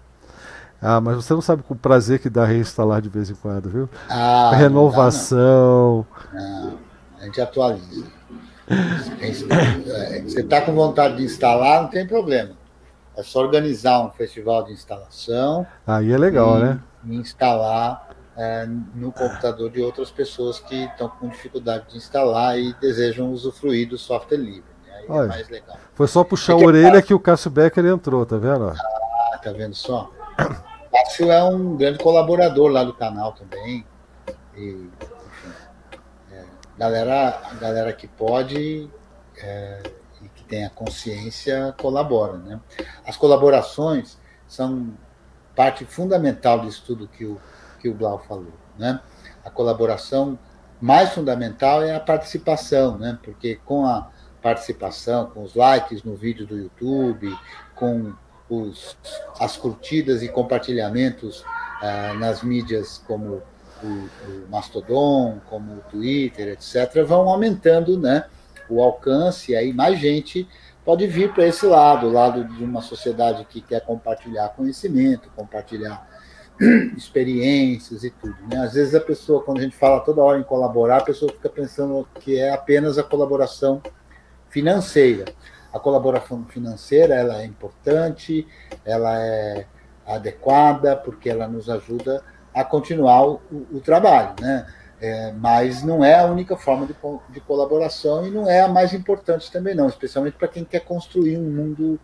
[0.80, 3.90] Ah, mas você não sabe o prazer que dá reinstalar de vez em quando, viu?
[4.08, 6.06] Ah, Renovação.
[6.32, 6.66] Não, não.
[6.70, 6.80] não,
[7.20, 8.20] a gente atualiza.
[10.24, 12.52] Você está com vontade de instalar, não tem problema.
[13.18, 15.66] É só organizar um festival de instalação.
[15.86, 16.80] Aí é legal, e, né?
[17.06, 18.66] E instalar é,
[18.96, 23.98] no computador de outras pessoas que estão com dificuldade de instalar e desejam usufruir do
[23.98, 24.64] software livre.
[24.86, 24.94] Né?
[24.94, 25.78] Aí é Olha, é mais legal.
[25.94, 28.70] Foi só puxar a orelha que o Cássio Becker entrou, tá vendo?
[28.70, 30.10] Ah, tá vendo só?
[30.40, 33.86] O Cássio é um grande colaborador lá do canal também.
[34.56, 34.88] E
[36.80, 38.90] galera, a galera que pode
[39.38, 39.84] é,
[40.22, 42.38] e que tem a consciência colabora.
[42.38, 42.60] Né?
[43.06, 44.18] As colaborações
[44.48, 44.94] são
[45.54, 47.40] parte fundamental disso tudo que o,
[47.82, 48.54] que o Blau falou.
[48.78, 49.02] Né?
[49.44, 50.40] A colaboração
[50.80, 53.20] mais fundamental é a participação, né?
[53.22, 54.10] porque com a
[54.42, 57.38] participação, com os likes no vídeo do YouTube,
[57.76, 58.14] com
[58.50, 58.98] os,
[59.38, 61.44] as curtidas e compartilhamentos
[61.82, 63.44] ah, nas mídias como
[63.84, 68.26] o, o Mastodon, como o Twitter, etc., vão aumentando né,
[68.70, 70.48] o alcance, e aí mais gente
[70.86, 76.08] pode vir para esse lado, o lado de uma sociedade que quer compartilhar conhecimento, compartilhar
[76.98, 78.36] experiências e tudo.
[78.50, 78.58] Né?
[78.58, 81.50] Às vezes a pessoa, quando a gente fala toda hora em colaborar, a pessoa fica
[81.50, 83.82] pensando que é apenas a colaboração
[84.50, 85.26] financeira.
[85.72, 88.48] A colaboração financeira ela é importante,
[88.84, 89.68] ela é
[90.06, 93.42] adequada, porque ela nos ajuda a continuar o,
[93.72, 94.66] o trabalho, né?
[95.02, 96.94] É, mas não é a única forma de,
[97.30, 101.38] de, colaboração e não é a mais importante também não, especialmente para quem quer construir
[101.38, 101.98] um mundo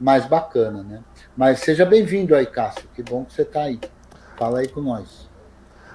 [0.00, 1.00] mais bacana, né?
[1.36, 3.78] Mas seja bem-vindo aí, Cássio, que bom que você está aí.
[4.36, 5.30] Fala aí com nós.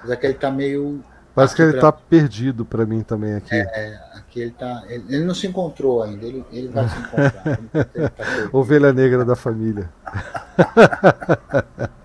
[0.02, 1.04] Mas é que ele está meio...
[1.36, 2.02] Parece que ele está pra...
[2.10, 3.54] perdido para mim também aqui.
[3.54, 6.98] É, é, aqui ele tá, ele, ele, não se encontrou ainda, ele, ele vai se
[6.98, 7.34] encontrar.
[8.16, 9.90] tá Ovelha negra da família.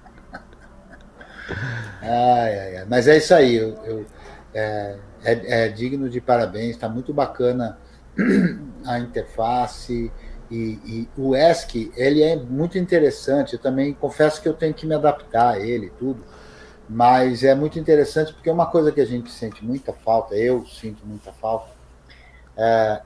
[2.02, 2.86] Ai, ai, ai.
[2.88, 3.56] Mas é isso aí.
[3.56, 4.06] Eu, eu
[4.54, 6.70] é, é, é, digno de parabéns.
[6.70, 7.78] Está muito bacana
[8.84, 10.10] a interface.
[10.50, 13.54] E, e, o ESC, ele é muito interessante.
[13.54, 16.22] Eu também confesso que eu tenho que me adaptar a ele tudo.
[16.88, 20.66] Mas é muito interessante porque é uma coisa que a gente sente muita falta, eu
[20.66, 21.70] sinto muita falta,
[22.56, 23.02] é,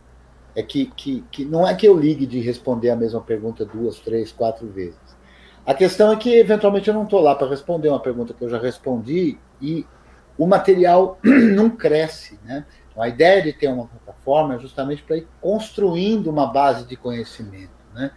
[0.57, 4.01] é que, que, que não é que eu ligue de responder a mesma pergunta duas,
[4.01, 5.06] três, quatro vezes
[5.67, 8.49] A questão é que, eventualmente, eu não estou lá para responder uma pergunta que eu
[8.49, 9.85] já respondi e
[10.39, 12.39] o material não cresce.
[12.45, 12.65] Né?
[12.89, 16.95] Então, a ideia de ter uma plataforma é justamente para ir construindo uma base de
[16.95, 17.73] conhecimento.
[17.93, 18.13] Né?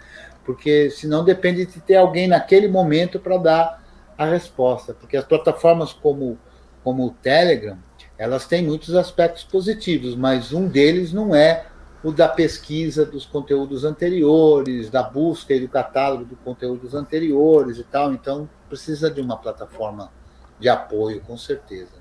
[0.45, 3.83] Porque senão depende de ter alguém naquele momento para dar
[4.15, 4.93] a resposta.
[4.93, 6.37] Porque as plataformas como,
[6.83, 7.79] como o Telegram,
[8.15, 11.65] elas têm muitos aspectos positivos, mas um deles não é
[12.03, 17.83] o da pesquisa dos conteúdos anteriores, da busca e do catálogo de conteúdos anteriores e
[17.83, 18.13] tal.
[18.13, 20.11] Então, precisa de uma plataforma
[20.59, 21.91] de apoio, com certeza.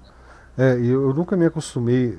[0.57, 0.73] Né?
[0.73, 2.19] É, eu, nunca me acostumei.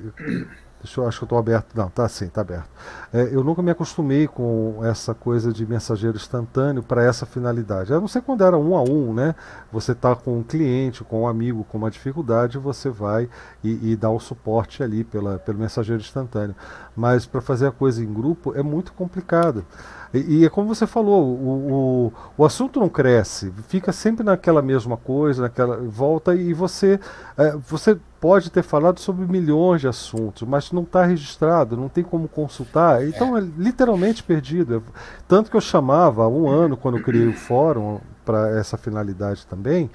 [0.82, 1.74] Deixa eu acho que eu estou aberto.
[1.76, 2.68] Não, tá sim, tá aberto.
[3.12, 7.92] É, eu nunca me acostumei com essa coisa de mensageiro instantâneo para essa finalidade.
[7.92, 9.34] Eu não sei quando era um a um, né?
[9.70, 13.28] Você está com um cliente, com um amigo, com uma dificuldade, você vai
[13.62, 16.56] e, e dá o suporte ali pela, pelo mensageiro instantâneo.
[16.96, 19.64] Mas para fazer a coisa em grupo é muito complicado.
[20.12, 21.72] E, e, é como você falou, o,
[22.06, 26.98] o, o, assunto não cresce, fica sempre naquela mesma coisa, naquela volta, e você,
[27.38, 32.02] é, você pode ter falado sobre milhões de assuntos, mas não está registrado, não tem
[32.02, 34.82] como consultar, então é, é literalmente perdido.
[35.28, 38.00] Tanto que eu chamava há um ano, quando eu criei o fórum
[38.30, 39.90] para essa finalidade também,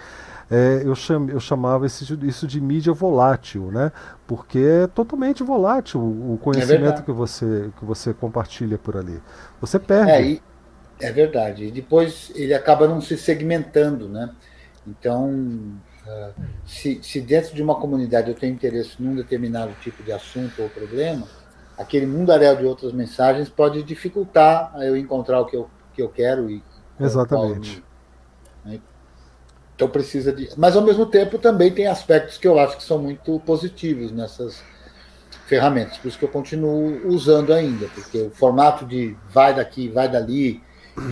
[0.51, 3.93] é, eu, cham, eu chamava esse, isso de mídia volátil, né?
[4.27, 9.21] Porque é totalmente volátil o conhecimento é que, você, que você compartilha por ali.
[9.61, 10.11] Você perde.
[10.11, 10.41] É, e,
[10.99, 11.65] é verdade.
[11.65, 14.29] E depois ele acaba não se segmentando, né?
[14.85, 15.29] Então,
[16.05, 20.61] uh, se, se dentro de uma comunidade eu tenho interesse num determinado tipo de assunto
[20.61, 21.25] ou problema,
[21.77, 26.49] aquele mundaréu de outras mensagens pode dificultar eu encontrar o que eu, que eu quero
[26.49, 26.61] e
[26.99, 27.77] Exatamente.
[27.77, 27.94] Né?
[29.75, 30.49] Então precisa de.
[30.57, 34.63] Mas ao mesmo tempo também tem aspectos que eu acho que são muito positivos nessas
[35.47, 35.97] ferramentas.
[35.97, 40.63] Por isso que eu continuo usando ainda, porque o formato de vai daqui, vai dali,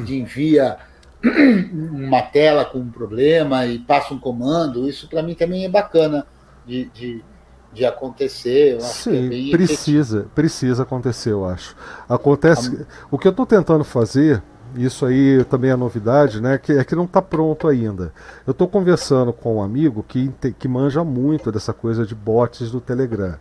[0.06, 0.78] de envia
[1.74, 6.26] uma tela com um problema e passa um comando, isso para mim também é bacana
[6.66, 7.24] de, de,
[7.74, 8.80] de acontecer.
[8.82, 11.76] Sim, é precisa, precisa acontecer, eu acho.
[12.08, 12.76] Acontece.
[12.82, 13.06] A...
[13.12, 14.42] O que eu estou tentando fazer
[14.76, 16.58] isso aí também é novidade, né?
[16.58, 18.14] Que é que não está pronto ainda.
[18.46, 22.82] Eu estou conversando com um amigo que, que manja muito dessa coisa de bots do
[22.82, 23.36] Telegram.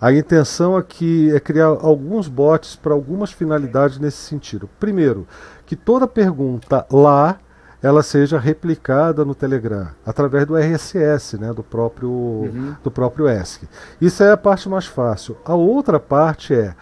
[0.00, 4.68] A intenção aqui é criar alguns bots para algumas finalidades nesse sentido.
[4.78, 5.26] Primeiro,
[5.64, 7.38] que toda pergunta lá
[7.82, 12.74] ela seja replicada no Telegram através do RSS, né, do próprio uhum.
[12.82, 13.68] do próprio ESC.
[14.00, 15.36] Isso é a parte mais fácil.
[15.44, 16.74] A outra parte é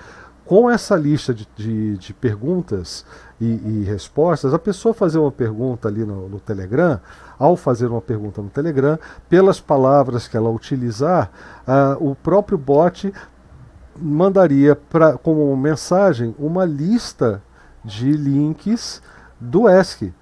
[0.44, 3.05] com essa lista de, de, de perguntas
[3.45, 7.01] e, e, respostas, a pessoa fazer uma pergunta ali no, no, Telegram,
[7.38, 11.30] ao fazer uma pergunta no Telegram, pelas palavras que ela utilizar,
[11.66, 13.12] uh, o próprio bot
[13.97, 17.43] mandaria pra, como mensagem uma lista
[17.84, 19.03] de links
[19.40, 20.14] do ESC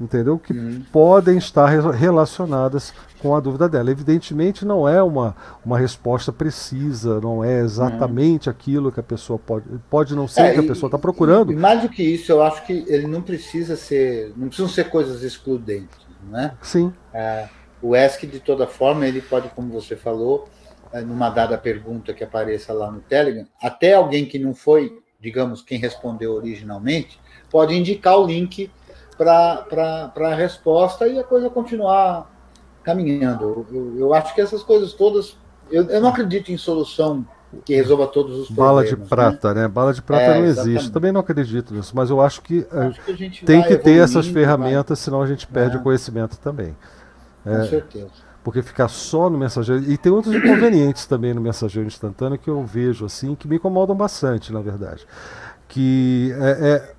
[0.00, 0.38] entendeu?
[0.38, 0.82] Que uhum.
[0.92, 3.90] podem estar relacionadas com a dúvida dela.
[3.90, 8.52] Evidentemente, não é uma, uma resposta precisa, não é exatamente uhum.
[8.52, 9.66] aquilo que a pessoa pode.
[9.90, 11.52] Pode não ser é, que a pessoa está procurando.
[11.52, 14.32] E mais do que isso, eu acho que ele não precisa ser.
[14.36, 15.98] Não precisam ser coisas excludentes,
[16.28, 16.54] não é?
[16.62, 16.92] Sim.
[17.12, 17.48] É,
[17.82, 20.48] o ESC, de toda forma, ele pode, como você falou,
[20.92, 25.62] é, numa dada pergunta que apareça lá no Telegram, até alguém que não foi, digamos,
[25.62, 28.70] quem respondeu originalmente, pode indicar o link
[29.16, 32.30] para a resposta e a coisa continuar
[32.86, 33.66] caminhando.
[33.72, 35.36] Eu, eu, acho que essas coisas todas.
[35.68, 37.26] Eu, eu, não acredito em solução
[37.64, 39.04] que resolva todos os Bala de né?
[39.08, 39.62] prata, né?
[39.62, 39.68] né?
[39.68, 40.92] Bala de prata é, não existe.
[40.92, 44.28] Também não acredito nisso, mas eu acho que, eh, acho que tem que ter essas
[44.28, 45.04] ferramentas, vai...
[45.04, 45.80] senão a gente perde é.
[45.80, 46.76] o conhecimento também.
[47.42, 48.10] Com é, certeza.
[48.44, 49.82] Porque ficar só no mensageiro.
[49.90, 53.96] E tem outros inconvenientes também no mensageiro instantâneo que eu vejo assim, que me incomodam
[53.96, 55.04] bastante, na verdade.
[55.66, 56.94] Que é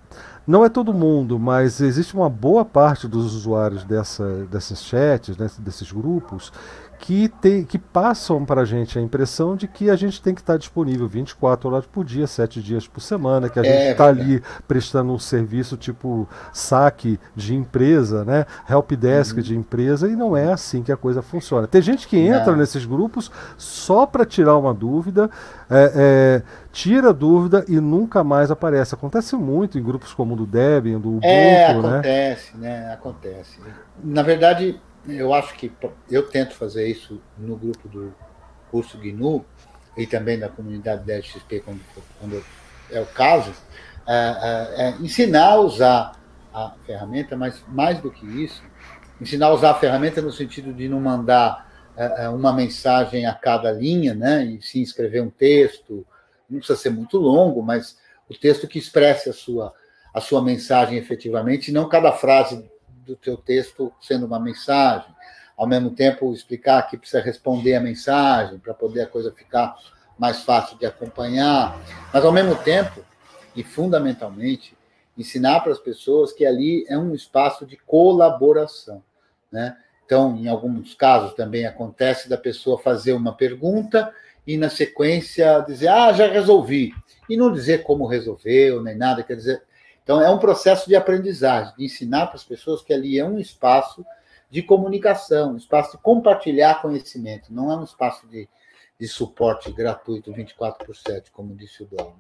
[0.48, 5.50] não é todo mundo, mas existe uma boa parte dos usuários dessa, desses chats, né,
[5.60, 6.54] desses grupos,
[7.00, 10.42] que, tem, que passam para a gente a impressão de que a gente tem que
[10.42, 14.10] estar disponível 24 horas por dia, 7 dias por semana, que a gente está é,
[14.10, 18.46] ali prestando um serviço tipo saque de empresa, né?
[18.70, 19.44] helpdesk uhum.
[19.44, 21.68] de empresa, e não é assim que a coisa funciona.
[21.68, 22.58] Tem gente que entra não.
[22.58, 25.30] nesses grupos só para tirar uma dúvida,
[25.70, 26.42] é, é,
[26.72, 28.96] tira a dúvida e nunca mais aparece.
[28.96, 31.90] Acontece muito em grupos como o do Debian, do Ubuntu, é, né?
[31.90, 32.80] acontece, né?
[32.80, 32.94] né?
[32.94, 33.60] Acontece.
[34.04, 35.72] Na verdade, eu acho que
[36.10, 38.14] eu tento fazer isso no grupo do
[38.70, 39.46] curso GNU
[39.96, 41.82] e também da comunidade da XP, quando,
[42.20, 42.44] quando
[42.92, 43.54] é o caso,
[44.08, 46.12] é, é, ensinar a usar
[46.54, 48.64] a ferramenta, mas mais do que isso,
[49.20, 53.72] ensinar a usar a ferramenta no sentido de não mandar é, uma mensagem a cada
[53.72, 56.06] linha, né, e sim escrever um texto,
[56.50, 57.98] não precisa ser muito longo, mas
[58.30, 59.74] o texto que expresse a sua,
[60.14, 62.70] a sua mensagem efetivamente, não cada frase
[63.08, 65.10] do teu texto sendo uma mensagem,
[65.56, 69.76] ao mesmo tempo explicar que precisa responder a mensagem para poder a coisa ficar
[70.20, 71.80] mais fácil de acompanhar,
[72.14, 73.04] mas ao mesmo tempo
[73.56, 74.78] e fundamentalmente
[75.18, 79.04] ensinar para as pessoas que ali é um espaço de colaboração,
[79.52, 79.78] né?
[80.06, 84.14] Então, em alguns casos também acontece da pessoa fazer uma pergunta
[84.46, 86.94] e na sequência dizer: "Ah, já resolvi"
[87.30, 89.62] e não dizer como resolveu nem nada, quer dizer,
[90.08, 93.38] então é um processo de aprendizagem, de ensinar para as pessoas que ali é um
[93.38, 94.06] espaço
[94.50, 98.48] de comunicação, um espaço de compartilhar conhecimento, não é um espaço de
[99.00, 102.16] de suporte gratuito 24 por 7, como disse o Dom.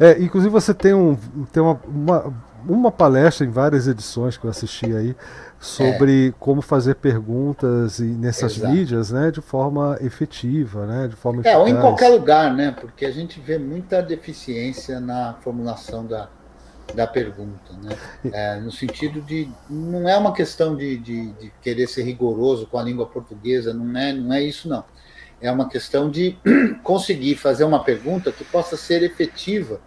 [0.00, 1.14] É, inclusive você tem, um,
[1.52, 2.34] tem uma, uma,
[2.66, 5.14] uma, palestra em várias edições que eu assisti aí
[5.60, 6.34] sobre é.
[6.40, 8.72] como fazer perguntas nessas Exato.
[8.72, 11.60] mídias né, de forma efetiva, né, de forma É, eficaz.
[11.60, 16.30] ou em qualquer lugar, né, porque a gente vê muita deficiência na formulação da,
[16.94, 17.96] da pergunta, né?
[18.32, 22.78] É, no sentido de não é uma questão de, de, de, querer ser rigoroso com
[22.78, 24.84] a língua portuguesa, não é, não é isso não
[25.40, 26.38] é uma questão de
[26.82, 29.80] conseguir fazer uma pergunta que possa ser efetiva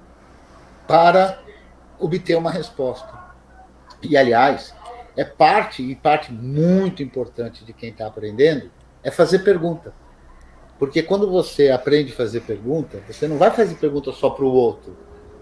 [0.88, 1.42] para
[2.00, 3.08] obter uma resposta.
[4.02, 4.74] E, aliás,
[5.18, 8.72] é parte, e parte muito importante de quem está aprendendo,
[9.04, 9.94] é fazer pergunta.
[10.78, 14.52] Porque quando você aprende a fazer pergunta, você não vai fazer pergunta só para o
[14.54, 14.96] outro,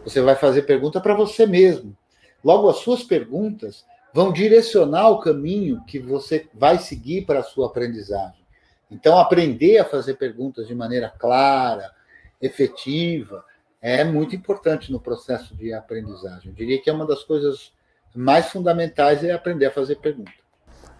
[0.07, 1.93] você vai fazer pergunta para você mesmo.
[2.41, 7.67] Logo, as suas perguntas vão direcionar o caminho que você vai seguir para a sua
[7.67, 8.39] aprendizagem.
[8.89, 11.91] Então, aprender a fazer perguntas de maneira clara,
[12.41, 13.43] efetiva,
[13.81, 16.51] é muito importante no processo de aprendizagem.
[16.51, 17.73] Eu diria que é uma das coisas
[18.15, 20.31] mais fundamentais é aprender a fazer pergunta.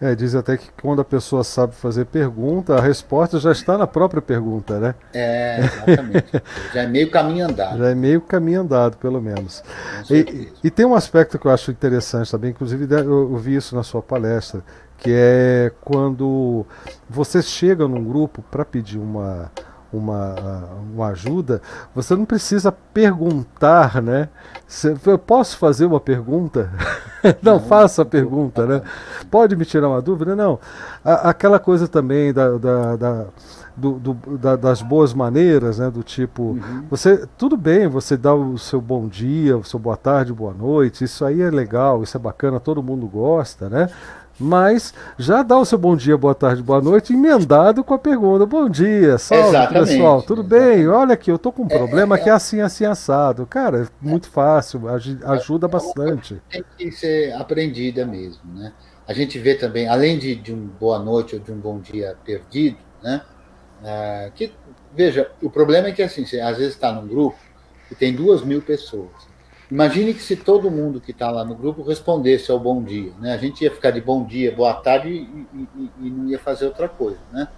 [0.00, 3.86] É, diz até que quando a pessoa sabe fazer pergunta, a resposta já está na
[3.86, 4.94] própria pergunta, né?
[5.12, 6.42] É, exatamente.
[6.72, 7.78] já é meio caminho andado.
[7.78, 9.62] Já é meio caminho andado, pelo menos.
[10.08, 13.82] E, e, tem um aspecto que eu acho interessante também, inclusive eu vi isso na
[13.82, 14.62] sua palestra,
[14.98, 16.64] que é quando
[17.10, 19.50] você chega num grupo para pedir uma,
[19.92, 20.34] uma,
[20.92, 21.62] uma ajuda,
[21.94, 24.28] você não precisa perguntar, né?
[25.06, 26.70] eu posso fazer uma pergunta?
[27.42, 28.82] não, faça a pergunta, né?
[29.30, 30.36] Pode me tirar uma dúvida?
[30.36, 30.58] Não.
[31.04, 33.26] aquela coisa também da, da, da
[33.78, 35.90] do, do, da, das boas maneiras, né?
[35.90, 36.84] Do tipo, uhum.
[36.90, 41.04] você tudo bem, você dá o seu bom dia, o seu boa tarde, boa noite,
[41.04, 43.88] isso aí é legal, isso é bacana, todo mundo gosta, né?
[44.38, 48.46] Mas já dá o seu bom dia, boa tarde, boa noite, emendado com a pergunta:
[48.46, 49.90] Bom dia, salve Exatamente.
[49.90, 50.76] pessoal, tudo Exatamente.
[50.76, 50.88] bem?
[50.88, 53.46] Olha aqui, eu tô com um problema é, é, que é assim, assim, assado.
[53.46, 56.40] Cara, é muito fácil, ajuda é, bastante.
[56.48, 58.72] Tem que ser aprendida mesmo, né?
[59.06, 62.16] A gente vê também, além de, de um boa noite ou de um bom dia
[62.24, 63.22] perdido, né?
[63.82, 64.52] É, que,
[64.94, 67.38] veja, o problema é que assim, você às vezes está num grupo
[67.90, 69.27] e tem duas mil pessoas.
[69.70, 73.34] Imagine que se todo mundo que está lá no grupo respondesse ao bom dia, né?
[73.34, 76.66] A gente ia ficar de bom dia, boa tarde e, e, e não ia fazer
[76.66, 77.48] outra coisa, né?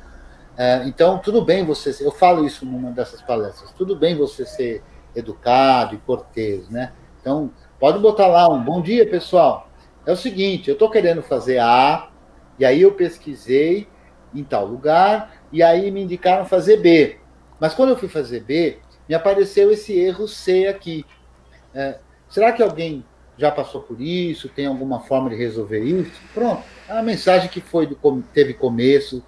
[0.57, 4.83] É, então, tudo bem você, eu falo isso numa dessas palestras, tudo bem você ser
[5.15, 6.93] educado e cortês, né?
[7.21, 9.69] Então, pode botar lá um bom dia, pessoal.
[10.05, 12.11] É o seguinte, eu estou querendo fazer A,
[12.59, 13.87] e aí eu pesquisei
[14.35, 17.19] em tal lugar, e aí me indicaram fazer B.
[17.61, 21.05] Mas quando eu fui fazer B, me apareceu esse erro C aqui.
[21.75, 21.99] É,
[22.29, 23.05] será que alguém
[23.37, 24.49] já passou por isso?
[24.49, 26.21] Tem alguma forma de resolver isso?
[26.35, 26.62] Pronto.
[26.89, 27.97] É a mensagem que foi do,
[28.35, 29.25] teve começo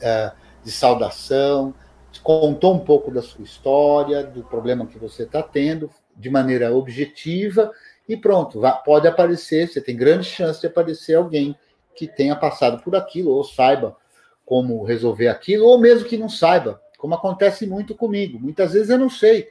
[0.00, 0.32] é,
[0.64, 1.74] de saudação,
[2.22, 7.70] contou um pouco da sua história, do problema que você está tendo, de maneira objetiva,
[8.08, 11.56] e pronto, pode aparecer, você tem grande chance de aparecer alguém
[11.94, 13.96] que tenha passado por aquilo, ou saiba
[14.44, 18.38] como resolver aquilo, ou mesmo que não saiba, como acontece muito comigo.
[18.38, 19.48] Muitas vezes eu não sei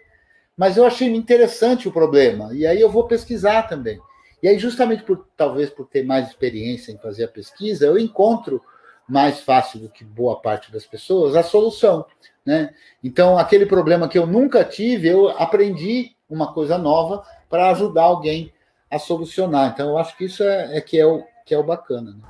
[0.57, 3.99] mas eu achei interessante o problema, e aí eu vou pesquisar também.
[4.41, 8.61] E aí, justamente por talvez por ter mais experiência em fazer a pesquisa, eu encontro
[9.07, 12.05] mais fácil do que boa parte das pessoas a solução.
[12.45, 12.73] Né?
[13.01, 18.51] Então, aquele problema que eu nunca tive, eu aprendi uma coisa nova para ajudar alguém
[18.91, 19.71] a solucionar.
[19.73, 22.11] Então, eu acho que isso é, é que, é o, que é o bacana.
[22.11, 22.23] Né?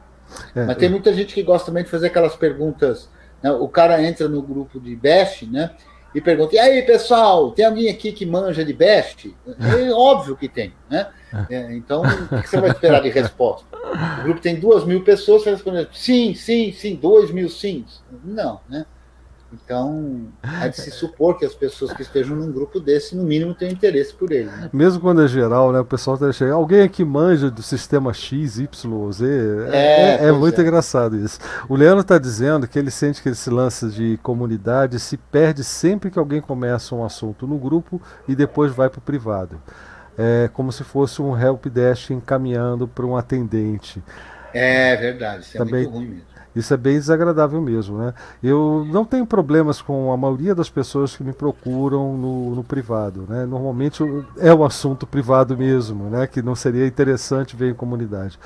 [0.56, 3.10] É, Mas tem muita gente que gosta também de fazer aquelas perguntas.
[3.42, 3.52] Né?
[3.52, 5.76] O cara entra no grupo de Best, né?
[6.14, 9.36] E pergunta: e aí, pessoal, tem alguém aqui que manja de best?
[9.60, 11.08] É óbvio que tem, né?
[11.50, 13.66] É, então, o que você vai esperar de resposta?
[14.20, 18.04] O grupo tem duas mil pessoas, você vai responder sim, sim, sim, dois mil sims.
[18.24, 18.86] Não, né?
[19.54, 20.28] Então,
[20.62, 23.72] é de se supor que as pessoas que estejam num grupo desse, no mínimo, tenham
[23.72, 24.50] interesse por ele.
[24.50, 24.70] Né?
[24.74, 25.80] Mesmo quando é geral, né?
[25.80, 26.56] O pessoal tá chegando.
[26.56, 29.26] Alguém aqui manja do sistema X, Y, Z.
[29.72, 30.64] É, é, é muito é.
[30.64, 31.40] engraçado isso.
[31.70, 36.10] O Leandro está dizendo que ele sente que esse lance de comunidade se perde sempre
[36.10, 39.62] que alguém começa um assunto no grupo e depois vai para o privado.
[40.18, 44.02] É como se fosse um help desk encaminhando para um atendente.
[44.54, 46.33] É verdade, isso é Também, muito ruim mesmo.
[46.56, 48.14] Isso é bem desagradável mesmo, né?
[48.42, 53.26] Eu não tenho problemas com a maioria das pessoas que me procuram no, no privado,
[53.28, 53.46] né?
[53.46, 54.04] Normalmente
[54.38, 56.28] é um assunto privado mesmo, né?
[56.28, 58.38] Que não seria interessante ver em comunidade.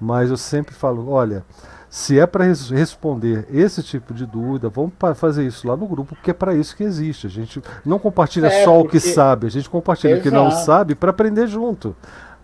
[0.00, 1.44] Mas eu sempre falo, olha,
[1.88, 6.16] se é para res responder esse tipo de dúvida, vamos fazer isso lá no grupo,
[6.16, 7.26] porque é para isso que existe.
[7.26, 8.86] A gente não compartilha é, só porque...
[8.86, 10.26] o que sabe, a gente compartilha Exato.
[10.26, 11.94] o que não sabe para aprender junto.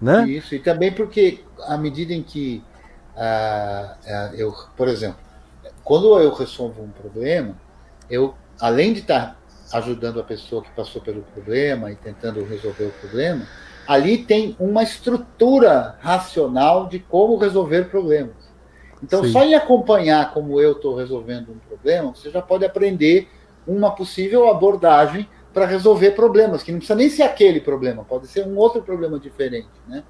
[0.00, 0.28] Né?
[0.28, 2.62] Isso, e também porque à medida em que
[3.18, 5.18] uh, eu, por exemplo,
[5.82, 7.56] quando eu resolvo um problema,
[8.08, 9.38] eu, além de estar
[9.72, 13.46] ajudando a pessoa que passou pelo problema e tentando resolver o problema,
[13.86, 18.36] ali tem uma estrutura racional de como resolver problemas.
[19.02, 19.32] Então, Sim.
[19.32, 23.28] só em acompanhar como eu estou resolvendo um problema, você já pode aprender
[23.66, 28.46] uma possível abordagem para resolver problemas, que não precisa nem ser aquele problema, pode ser
[28.46, 30.04] um outro problema diferente, né?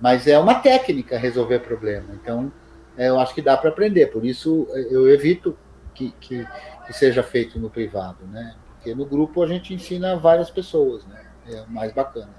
[0.00, 2.08] Mas é uma técnica resolver problema.
[2.14, 2.52] Então,
[2.96, 4.06] é, eu acho que dá para aprender.
[4.06, 5.56] Por isso, eu evito
[5.94, 6.46] que, que,
[6.86, 8.54] que, seja feito no privado, né?
[8.74, 11.20] Porque no grupo a gente ensina várias pessoas, né?
[11.50, 12.30] É mais bacana.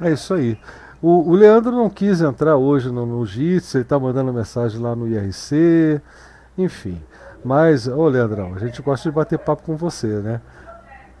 [0.00, 0.58] É isso aí.
[1.00, 4.96] O, o Leandro não quis entrar hoje no, no JITS, ele está mandando mensagem lá
[4.96, 6.00] no IRC,
[6.56, 7.02] enfim.
[7.44, 10.40] Mas, ô Leandrão, a gente gosta de bater papo com você, né?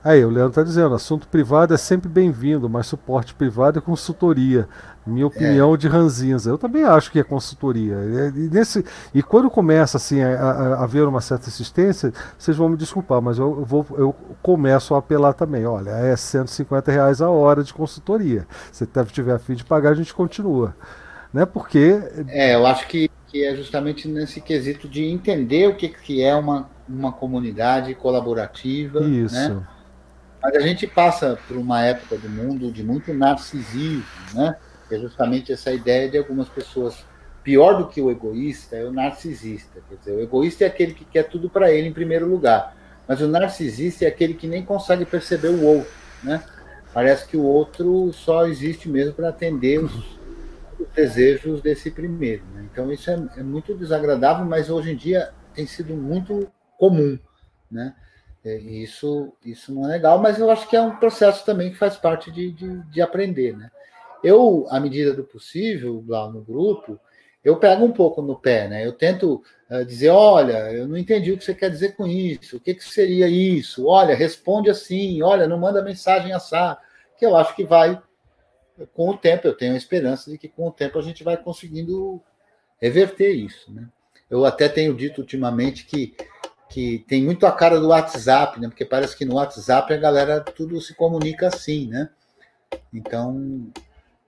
[0.04, 4.68] Aí, o Leandro está dizendo, assunto privado é sempre bem-vindo, mas suporte privado é consultoria.
[5.06, 5.78] Minha opinião é.
[5.78, 6.50] de ranzinza.
[6.50, 7.96] Eu também acho que é consultoria.
[8.36, 8.84] E, nesse,
[9.14, 13.22] e quando começa assim, a, a, a haver uma certa insistência, vocês vão me desculpar,
[13.22, 15.64] mas eu, eu, vou, eu começo a apelar também.
[15.64, 18.46] Olha, é 150 reais a hora de consultoria.
[18.70, 20.76] Se você tiver a fim de pagar, a gente continua.
[21.32, 21.46] Né?
[21.46, 21.98] Porque.
[22.28, 26.34] É, eu acho que, que é justamente nesse quesito de entender o que, que é
[26.34, 29.00] uma, uma comunidade colaborativa.
[29.00, 29.34] Isso.
[29.34, 29.66] Né?
[30.44, 34.54] Mas a gente passa por uma época do mundo de muito narcisismo, né?
[34.86, 37.02] Que é justamente essa ideia de algumas pessoas
[37.42, 39.80] pior do que o egoísta é o narcisista.
[39.88, 42.76] Quer dizer, o egoísta é aquele que quer tudo para ele em primeiro lugar,
[43.08, 45.90] mas o narcisista é aquele que nem consegue perceber o outro,
[46.22, 46.44] né?
[46.92, 49.94] Parece que o outro só existe mesmo para atender os,
[50.78, 52.44] os, desejos desse primeiro.
[52.54, 52.68] Né?
[52.70, 56.46] Então isso é, é muito desagradável, mas hoje em dia tem sido muito
[56.78, 57.18] comum,
[57.70, 57.94] né?
[58.44, 61.78] É, isso, isso não é legal, mas eu acho que é um processo também que
[61.78, 63.56] faz parte de, de, de aprender.
[63.56, 63.70] Né?
[64.22, 67.00] Eu, à medida do possível, lá no grupo,
[67.42, 68.86] eu pego um pouco no pé, né?
[68.86, 72.56] Eu tento uh, dizer, olha, eu não entendi o que você quer dizer com isso,
[72.56, 73.86] o que, que seria isso?
[73.86, 76.80] Olha, responde assim, olha, não manda mensagem assar,
[77.18, 78.00] que eu acho que vai,
[78.94, 81.36] com o tempo, eu tenho a esperança de que com o tempo a gente vai
[81.36, 82.20] conseguindo
[82.80, 83.88] reverter isso, né?
[84.30, 86.14] Eu até tenho dito ultimamente que
[86.74, 88.66] que tem muito a cara do WhatsApp, né?
[88.66, 92.08] Porque parece que no WhatsApp a galera tudo se comunica assim, né?
[92.92, 93.68] Então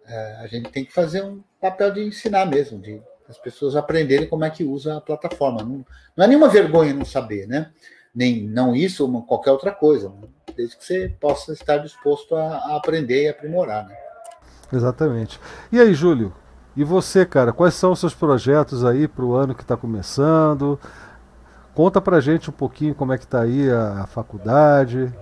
[0.07, 4.28] é, a gente tem que fazer um papel de ensinar mesmo, de as pessoas aprenderem
[4.28, 5.64] como é que usa a plataforma.
[5.64, 5.84] Não,
[6.16, 7.72] não é nenhuma vergonha não saber, né?
[8.14, 10.28] Nem não isso ou qualquer outra coisa, né?
[10.57, 13.97] desde que você possa estar disposto a, a aprender e aprimorar, né?
[14.72, 15.40] Exatamente.
[15.72, 16.32] E aí, Júlio?
[16.76, 17.53] E você, cara?
[17.53, 20.78] Quais são os seus projetos aí para o ano que está começando?
[21.77, 25.12] Conta pra gente um pouquinho como é que tá aí a, faculdade.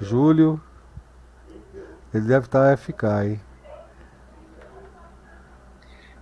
[0.00, 0.58] Júlio.
[2.14, 3.40] Ele deve estar tá FK, hein?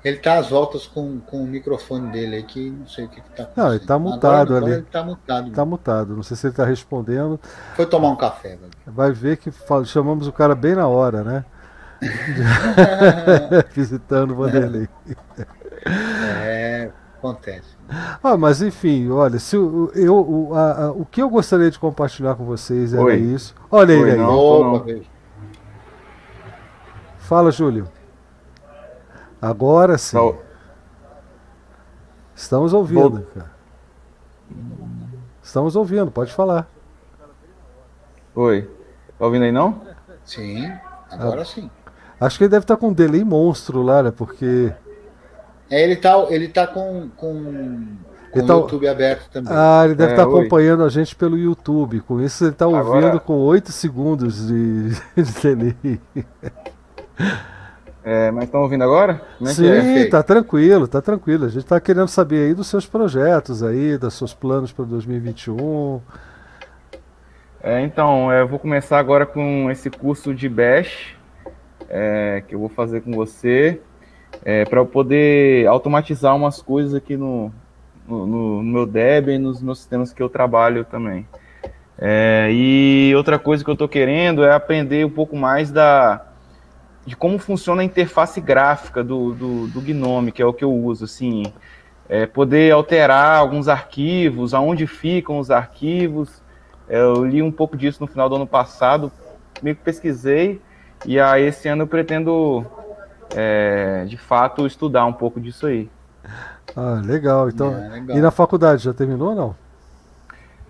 [0.05, 3.31] Ele tá às voltas com, com o microfone dele aqui, não sei o que, que
[3.31, 3.65] tá acontecendo.
[3.65, 4.75] Não, ele tá mutado agora, ali.
[4.75, 5.51] Ele tá mutado.
[5.53, 7.39] Tá mutado, não sei se ele tá respondendo.
[7.77, 8.73] Foi tomar um café, velho.
[8.85, 9.53] Vai ver que
[9.87, 11.45] chamamos o cara bem na hora, né?
[13.73, 14.89] Visitando o Vanderlei.
[15.87, 16.58] É,
[17.19, 17.77] acontece.
[18.23, 21.79] Ah, mas enfim, olha, se eu, eu o, a, a, o que eu gostaria de
[21.79, 23.17] compartilhar com vocês era Oi.
[23.17, 23.55] isso.
[23.71, 24.17] Olha ele aí.
[24.17, 25.03] Não, não.
[27.19, 27.89] Fala, Júlio.
[29.41, 30.17] Agora sim.
[30.17, 30.37] Não.
[32.35, 33.51] Estamos ouvindo, cara.
[35.43, 36.69] Estamos ouvindo, pode falar.
[38.35, 38.71] Oi.
[39.19, 39.81] Tá ouvindo aí não?
[40.25, 40.71] Sim,
[41.11, 41.71] agora ah, sim.
[42.21, 44.11] Acho que ele deve estar com um delay monstro lá, né?
[44.11, 44.73] Porque
[45.71, 47.87] é, ele tá, ele tá com, com,
[48.33, 48.57] com tá...
[48.57, 49.53] o YouTube aberto também.
[49.55, 52.01] Ah, ele deve é, estar tá acompanhando a gente pelo YouTube.
[52.01, 53.21] Com isso ele está ouvindo Agora...
[53.21, 56.01] com 8 segundos de, de delay.
[58.05, 59.21] É, mas estão ouvindo agora?
[59.43, 60.07] É Sim, é?
[60.07, 61.45] tá tranquilo, tá tranquilo.
[61.45, 66.01] A gente está querendo saber aí dos seus projetos aí, dos seus planos para 2021.
[67.63, 71.17] É, então, eu vou começar agora com esse curso de Bash
[71.89, 73.81] é, que eu vou fazer com você
[74.45, 77.53] é, para eu poder automatizar umas coisas aqui no,
[78.07, 81.27] no, no, meu Debian e nos meus sistemas que eu trabalho também.
[81.99, 86.25] É, e outra coisa que eu estou querendo é aprender um pouco mais da
[87.09, 90.71] de como funciona a interface gráfica do, do, do Gnome, que é o que eu
[90.71, 91.43] uso, assim,
[92.07, 96.43] é, poder alterar alguns arquivos, aonde ficam os arquivos.
[96.87, 99.11] Eu li um pouco disso no final do ano passado,
[99.63, 100.61] meio que pesquisei,
[101.07, 102.67] e aí esse ano eu pretendo,
[103.35, 105.91] é, de fato, estudar um pouco disso aí.
[106.77, 107.49] Ah, legal.
[107.49, 108.17] Então, é, legal.
[108.17, 109.57] E na faculdade, já terminou ou não?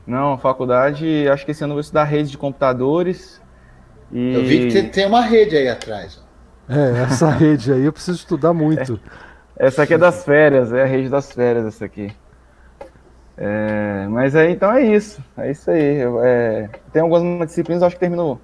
[0.07, 3.43] Não, faculdade, acho que esse ano eu vou estudar rede de computadores.
[4.11, 4.33] E...
[4.33, 6.23] Eu vi que tem uma rede aí atrás.
[6.69, 8.99] É, essa rede aí eu preciso estudar muito.
[9.59, 12.11] É, essa aqui é das férias, é a rede das férias, essa aqui.
[13.37, 15.23] É, mas aí, então é isso.
[15.37, 16.01] É isso aí.
[16.23, 18.41] É, tem algumas disciplinas, acho que terminou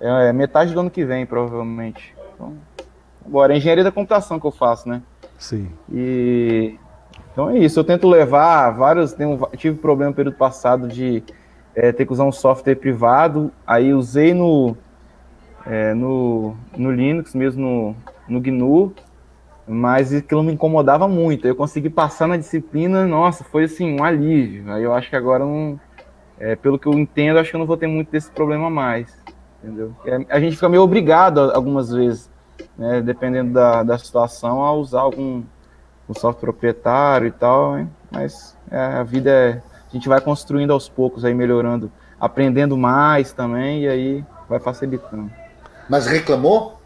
[0.00, 2.14] é, metade do ano que vem, provavelmente.
[2.34, 2.54] Então,
[3.26, 5.02] agora, é engenharia da computação que eu faço, né?
[5.38, 5.70] Sim.
[5.92, 6.78] E
[7.34, 9.12] então é isso, eu tento levar vários.
[9.12, 11.22] Tenho, tive problema no período passado de
[11.74, 14.76] é, ter que usar um software privado, aí usei no,
[15.66, 17.96] é, no, no Linux, mesmo no,
[18.28, 18.94] no GNU,
[19.66, 21.46] mas aquilo me incomodava muito.
[21.46, 24.72] Eu consegui passar na disciplina, nossa, foi assim, um alívio.
[24.72, 25.78] Aí eu acho que agora não.
[26.38, 29.16] É, pelo que eu entendo, acho que eu não vou ter muito desse problema mais.
[29.62, 29.92] Entendeu?
[30.04, 32.30] É, a gente fica meio obrigado algumas vezes,
[32.76, 35.42] né, dependendo da, da situação, a usar algum
[36.06, 37.90] o software proprietário e tal, hein?
[38.10, 39.62] mas é, a vida é.
[39.88, 45.30] A gente vai construindo aos poucos, aí melhorando, aprendendo mais também, e aí vai facilitando.
[45.88, 46.80] Mas reclamou?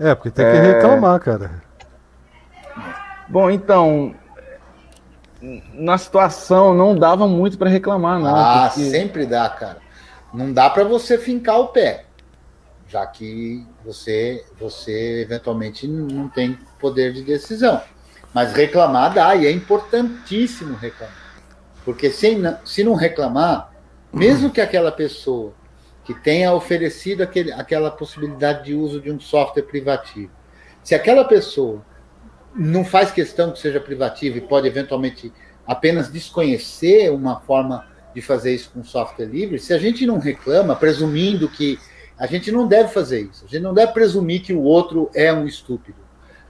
[0.00, 0.60] É, porque tem que é...
[0.72, 1.62] reclamar, cara.
[3.28, 4.14] Bom, então,
[5.74, 8.34] na situação não dava muito para reclamar, não.
[8.34, 8.90] Ah, porque...
[8.90, 9.78] sempre dá, cara.
[10.34, 12.07] Não dá para você fincar o pé
[12.88, 17.80] já que você, você eventualmente não tem poder de decisão.
[18.32, 21.14] Mas reclamar dá, e é importantíssimo reclamar.
[21.84, 23.72] Porque se, se não reclamar,
[24.12, 25.52] mesmo que aquela pessoa
[26.04, 30.32] que tenha oferecido aquele, aquela possibilidade de uso de um software privativo,
[30.82, 31.84] se aquela pessoa
[32.54, 35.32] não faz questão que seja privativo e pode eventualmente
[35.66, 40.74] apenas desconhecer uma forma de fazer isso com software livre, se a gente não reclama,
[40.74, 41.78] presumindo que
[42.18, 43.44] a gente não deve fazer isso.
[43.44, 45.98] A gente não deve presumir que o outro é um estúpido.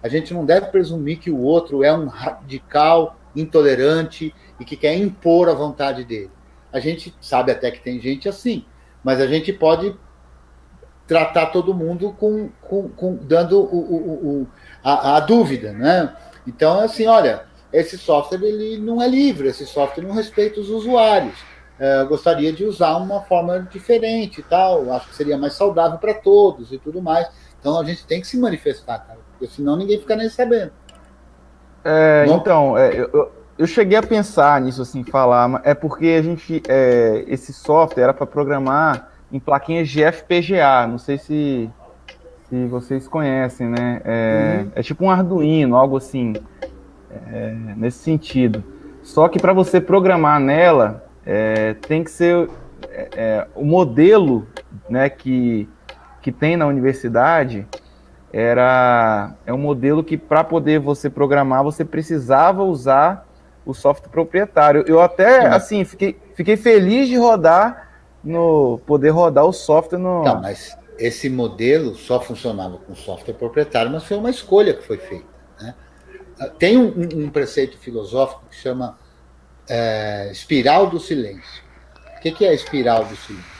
[0.02, 4.96] A gente não deve presumir que o outro é um radical, intolerante e que quer
[4.96, 6.30] impor a vontade dele.
[6.72, 8.64] A gente sabe até que tem gente assim,
[9.04, 9.94] mas a gente pode
[11.06, 14.46] tratar todo mundo com, com, com dando o, o, o,
[14.82, 16.14] a, a, dúvida, né?
[16.46, 21.47] Então, assim, olha, esse software ele não é livre, esse software não respeita os usuários
[21.78, 26.14] é, gostaria de usar uma forma diferente e tal, acho que seria mais saudável para
[26.14, 27.28] todos e tudo mais.
[27.60, 30.72] Então a gente tem que se manifestar, cara, porque senão ninguém fica nem sabendo.
[31.84, 36.62] É, então, é, eu, eu cheguei a pensar nisso, assim, falar, é porque a gente,
[36.68, 41.70] é, esse software era para programar em plaquinhas de FPGA, não sei se,
[42.48, 44.00] se vocês conhecem, né?
[44.04, 44.72] É, uhum.
[44.74, 46.34] é tipo um Arduino, algo assim,
[47.32, 48.62] é, nesse sentido.
[49.02, 52.48] Só que para você programar nela, é, tem que ser
[52.88, 54.46] é, é, o modelo
[54.88, 55.68] né, que,
[56.22, 57.66] que tem na universidade
[58.32, 63.26] era é um modelo que para poder você programar você precisava usar
[63.66, 64.84] o software proprietário.
[64.86, 67.90] Eu até assim fiquei, fiquei feliz de rodar
[68.24, 70.24] no poder rodar o software no.
[70.24, 74.96] Não, mas esse modelo só funcionava com software proprietário, mas foi uma escolha que foi
[74.96, 75.26] feita.
[75.60, 75.74] Né?
[76.58, 78.96] Tem um, um preceito filosófico que chama
[79.68, 81.62] é, espiral do silêncio.
[82.16, 83.58] O que, que é a espiral do silêncio?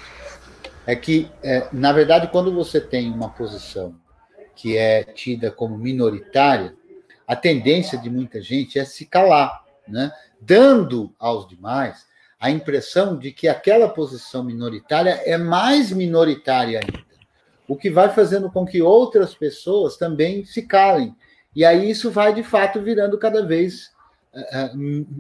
[0.87, 3.95] É que, é, na verdade, quando você tem uma posição
[4.57, 6.75] que é tida como minoritária,
[7.27, 10.11] a tendência de muita gente é se calar, né?
[10.41, 12.07] dando aos demais
[12.41, 17.05] a impressão de que aquela posição minoritária é mais minoritária ainda,
[17.67, 21.15] o que vai fazendo com que outras pessoas também se calem.
[21.55, 23.91] E aí isso vai, de fato, virando cada vez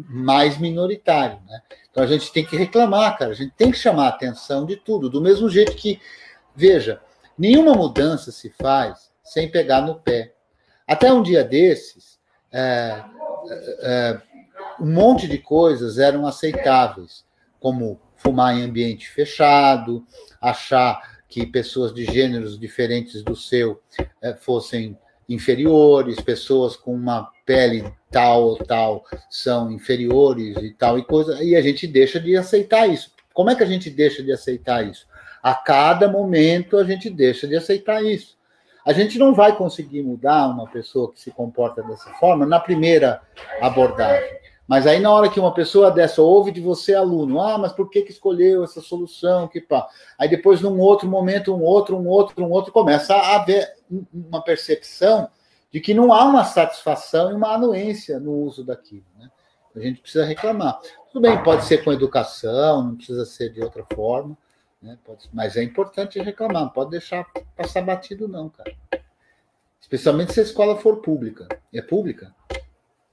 [0.09, 1.39] mais minoritário.
[1.47, 1.61] Né?
[1.91, 4.77] Então a gente tem que reclamar, cara, a gente tem que chamar a atenção de
[4.77, 6.01] tudo, do mesmo jeito que,
[6.55, 7.01] veja,
[7.37, 10.35] nenhuma mudança se faz sem pegar no pé.
[10.87, 12.19] Até um dia desses,
[12.51, 13.05] é,
[13.81, 14.21] é,
[14.81, 17.25] um monte de coisas eram aceitáveis,
[17.61, 20.05] como fumar em ambiente fechado,
[20.41, 23.83] achar que pessoas de gêneros diferentes do seu
[24.23, 24.99] é, fossem
[25.29, 31.55] inferiores, pessoas com uma pele tal ou tal são inferiores e tal e coisa, e
[31.55, 33.13] a gente deixa de aceitar isso.
[33.33, 35.07] Como é que a gente deixa de aceitar isso?
[35.43, 38.37] A cada momento a gente deixa de aceitar isso.
[38.85, 43.21] A gente não vai conseguir mudar uma pessoa que se comporta dessa forma na primeira
[43.61, 44.39] abordagem.
[44.67, 47.89] Mas aí, na hora que uma pessoa dessa ouve de você, aluno, ah, mas por
[47.89, 49.49] que, que escolheu essa solução?
[49.49, 49.89] Que pá.
[50.19, 53.67] Aí depois, num outro momento, um outro, um outro, um outro, começa a haver
[54.13, 55.31] uma percepção
[55.71, 59.05] de que não há uma satisfação e uma anuência no uso daquilo.
[59.19, 59.31] Né?
[59.77, 60.81] A gente precisa reclamar.
[61.13, 64.37] Tudo bem, pode ser com educação, não precisa ser de outra forma,
[64.83, 64.99] né?
[65.05, 68.75] pode, mas é importante reclamar, não pode deixar passar batido, não, cara.
[69.81, 71.49] Especialmente se a escola for pública.
[71.73, 72.35] É pública?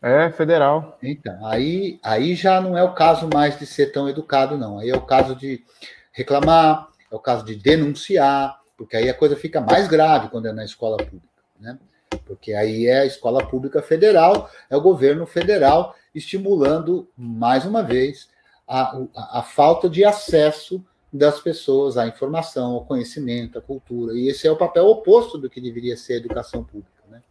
[0.01, 0.97] É, federal.
[1.01, 4.79] Então, aí, aí já não é o caso mais de ser tão educado, não.
[4.79, 5.63] Aí é o caso de
[6.11, 10.51] reclamar, é o caso de denunciar, porque aí a coisa fica mais grave quando é
[10.51, 11.27] na escola pública,
[11.59, 11.77] né?
[12.25, 18.29] Porque aí é a escola pública federal, é o governo federal estimulando, mais uma vez,
[18.67, 24.13] a, a, a falta de acesso das pessoas à informação, ao conhecimento, à cultura.
[24.13, 27.21] E esse é o papel oposto do que deveria ser a educação pública, né?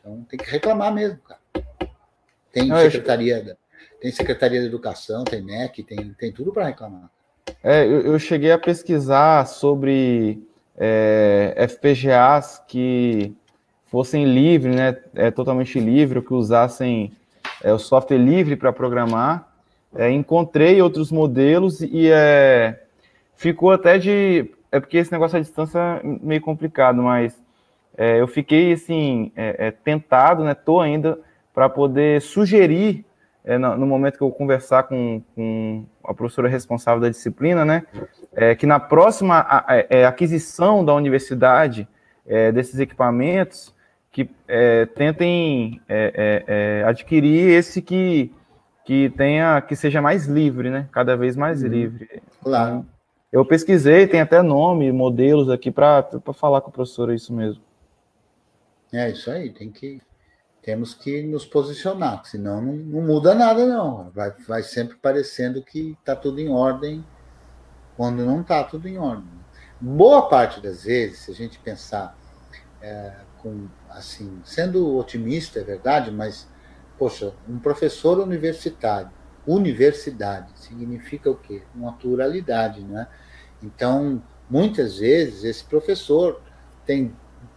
[0.00, 1.40] Então tem que reclamar mesmo, cara.
[2.52, 3.56] Tem secretaria, da,
[4.00, 7.10] tem secretaria da educação, tem MEC, tem, tem tudo para reclamar.
[7.62, 10.42] É, eu, eu, cheguei a pesquisar sobre
[10.76, 13.34] é, FPGAs que
[13.90, 17.12] fossem livres, né, é, totalmente livre, que usassem
[17.62, 19.48] é, o software livre para programar.
[19.96, 22.82] É, encontrei outros modelos e é,
[23.36, 24.50] ficou até de.
[24.70, 27.40] É porque esse negócio à distância é meio complicado, mas
[27.96, 30.54] é, eu fiquei assim, é, é tentado, né?
[30.54, 31.18] Tô ainda
[31.54, 33.04] para poder sugerir,
[33.44, 37.82] é, no, no, momento que eu conversar com, com, a professora responsável da disciplina, né,
[38.58, 41.88] que na próxima a, a, é, aquisição da universidade
[42.54, 43.74] desses equipamentos,
[44.18, 48.34] que é, tentem é, adquirir esse que,
[48.84, 51.68] que tenha que seja mais livre, né, cada vez mais uhum.
[51.68, 52.20] livre.
[52.42, 52.84] Claro.
[53.30, 56.04] Eu pesquisei, tem até nome, modelos aqui para
[56.34, 57.62] falar com a professora isso mesmo.
[58.92, 60.00] É isso aí, tem que
[60.62, 64.10] temos que nos posicionar, senão não, não muda nada, não.
[64.10, 67.04] Vai, vai sempre parecendo que está tudo em ordem
[67.96, 69.30] quando não está tudo em ordem.
[69.80, 72.18] Boa parte das vezes, se a gente pensar
[72.82, 73.12] é,
[73.42, 76.48] com assim, sendo otimista, é verdade, mas
[76.98, 79.10] poxa, um professor universitário,
[79.46, 81.62] universidade significa o quê?
[81.74, 83.06] Uma pluralidade, né?
[83.62, 86.40] Então, muitas vezes esse professor
[86.84, 87.14] tem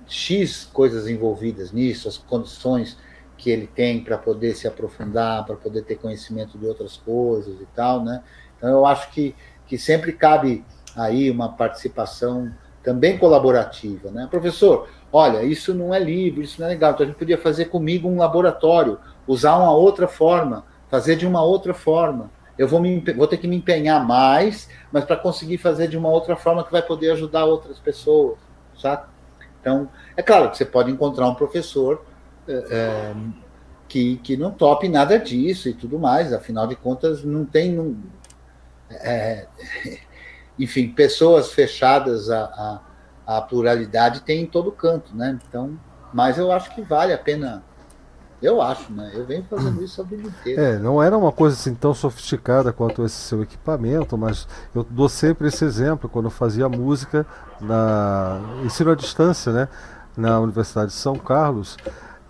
[0.08, 2.98] X coisas envolvidas nisso, as condições
[3.38, 7.66] que ele tem para poder se aprofundar, para poder ter conhecimento de outras coisas e
[7.76, 8.24] tal, né?
[8.56, 10.64] Então eu acho que, que sempre cabe
[10.96, 12.54] aí uma participação
[12.84, 14.28] também colaborativa, né?
[14.30, 17.66] Professor, olha, isso não é livre, isso não é legal, então a gente podia fazer
[17.66, 22.32] comigo um laboratório, usar uma outra forma, fazer de uma outra forma.
[22.58, 26.10] Eu vou, me, vou ter que me empenhar mais, mas para conseguir fazer de uma
[26.10, 28.38] outra forma que vai poder ajudar outras pessoas,
[28.78, 29.04] sabe?
[29.60, 32.04] Então, é claro que você pode encontrar um professor
[32.48, 33.14] é,
[33.88, 37.98] que, que não tope nada disso e tudo mais, afinal de contas, não tem.
[38.90, 39.48] É,
[40.58, 42.82] enfim, pessoas fechadas à, à,
[43.26, 45.40] à, pluralidade tem em todo canto, né?
[45.48, 45.78] Então,
[46.14, 47.64] mas eu acho que vale a pena.
[48.42, 49.12] Eu acho, né?
[49.14, 50.62] Eu venho fazendo isso a vida inteira.
[50.62, 55.08] É, não era uma coisa assim tão sofisticada quanto esse seu equipamento, mas eu dou
[55.08, 57.26] sempre esse exemplo quando eu fazia música
[57.60, 59.68] na ensino à distância, né?
[60.18, 61.78] Na Universidade de São Carlos.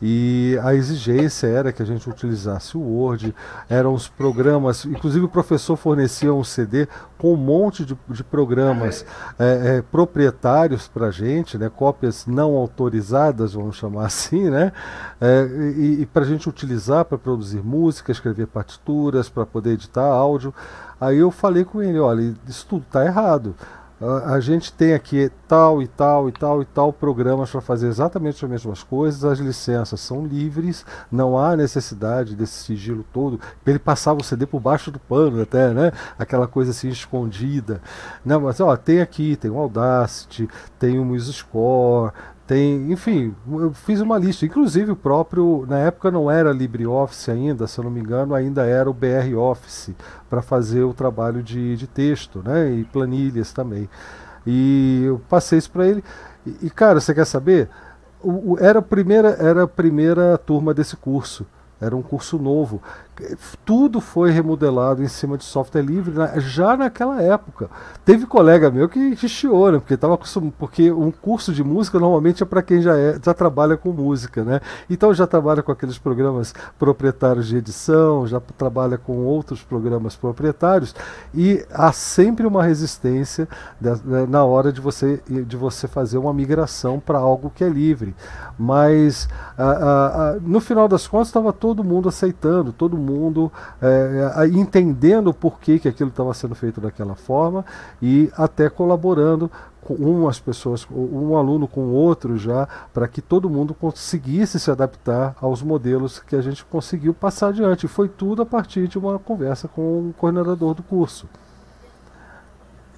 [0.01, 3.35] E a exigência era que a gente utilizasse o Word,
[3.69, 6.87] eram os programas, inclusive o professor fornecia um CD
[7.17, 9.05] com um monte de, de programas
[9.37, 14.71] é, é, proprietários para a gente, né, cópias não autorizadas, vamos chamar assim, né,
[15.19, 15.45] é,
[15.77, 20.53] e, e para a gente utilizar para produzir música, escrever partituras, para poder editar áudio.
[20.99, 23.55] Aí eu falei com ele, olha, isso tudo está errado
[24.25, 28.43] a gente tem aqui tal e tal e tal e tal programas para fazer exatamente
[28.43, 33.39] as mesmas coisas, as licenças são livres, não há necessidade desse sigilo todo.
[33.65, 35.91] Ele passava o CD por baixo do pano até, né?
[36.17, 37.79] Aquela coisa assim escondida.
[38.25, 40.49] Não, mas ó, tem aqui, tem o Audacity,
[40.79, 42.11] tem o MuseScore,
[42.51, 44.45] tem, enfim, eu fiz uma lista.
[44.45, 48.65] Inclusive o próprio, na época não era LibreOffice ainda, se eu não me engano, ainda
[48.65, 49.91] era o BR Office
[50.29, 52.69] para fazer o trabalho de, de texto, né?
[52.69, 53.89] E planilhas também.
[54.45, 56.03] E eu passei isso para ele.
[56.61, 57.69] E, cara, você quer saber?
[58.21, 61.45] O, o, era, a primeira, era a primeira turma desse curso.
[61.79, 62.81] Era um curso novo
[63.63, 67.69] tudo foi remodelado em cima de software livre já naquela época.
[68.03, 69.79] Teve colega meu que chiou, né?
[69.79, 70.17] Porque tava
[70.57, 74.43] porque um curso de música normalmente é para quem já é, já trabalha com música,
[74.43, 74.59] né?
[74.89, 80.95] Então já trabalha com aqueles programas proprietários de edição, já trabalha com outros programas proprietários
[81.33, 83.47] e há sempre uma resistência
[84.27, 88.15] na hora de você de você fazer uma migração para algo que é livre.
[88.57, 89.29] Mas
[90.41, 93.51] no final das contas estava todo mundo aceitando, todo mundo mundo
[93.81, 97.65] é, entendendo por que, que aquilo estava sendo feito daquela forma
[98.01, 99.51] e até colaborando
[99.81, 105.35] com umas pessoas, um aluno com outro já, para que todo mundo conseguisse se adaptar
[105.41, 107.87] aos modelos que a gente conseguiu passar adiante.
[107.87, 111.27] Foi tudo a partir de uma conversa com o coordenador do curso.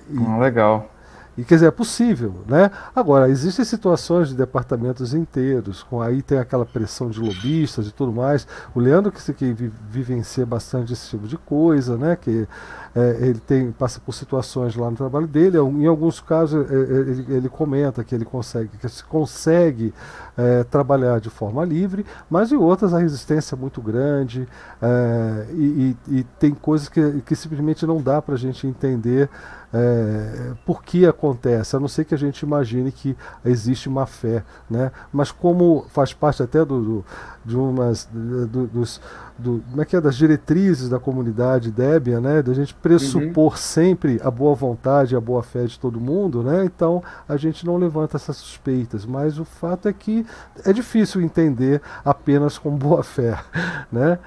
[0.10, 0.90] E, ah, legal.
[1.38, 2.70] E quer dizer, é possível, né?
[2.96, 8.12] Agora, existem situações de departamentos inteiros, com aí tem aquela pressão de lobistas e tudo
[8.12, 8.48] mais.
[8.76, 12.16] O Leandro que, que vivencia bastante esse tipo de coisa, né?
[12.16, 12.48] Que
[12.96, 15.58] é, ele tem, passa por situações lá no trabalho dele.
[15.58, 19.92] Em alguns casos é, é, ele, ele, comenta que ele consegue, que se consegue
[20.38, 24.48] é, trabalhar de forma livre, mas em outras a resistência é muito grande
[24.82, 29.30] é, e, e, e, tem coisas que, que simplesmente não dá para a gente entender
[29.74, 34.44] é, por que acontece, a não ser que a gente imagine que existe má fé,
[34.70, 34.92] né?
[35.12, 37.06] Mas como faz parte até do, do
[37.44, 39.02] de umas do, dos
[39.38, 42.44] do, como é que é das diretrizes da comunidade Debian, né?
[42.44, 43.58] Da gente pressupor uhum.
[43.58, 46.64] sempre a boa vontade, a boa fé de todo mundo, né?
[46.64, 50.24] Então a gente não levanta essas suspeitas, mas o fato é que
[50.64, 53.40] é difícil entender apenas com boa fé,
[53.92, 54.20] né?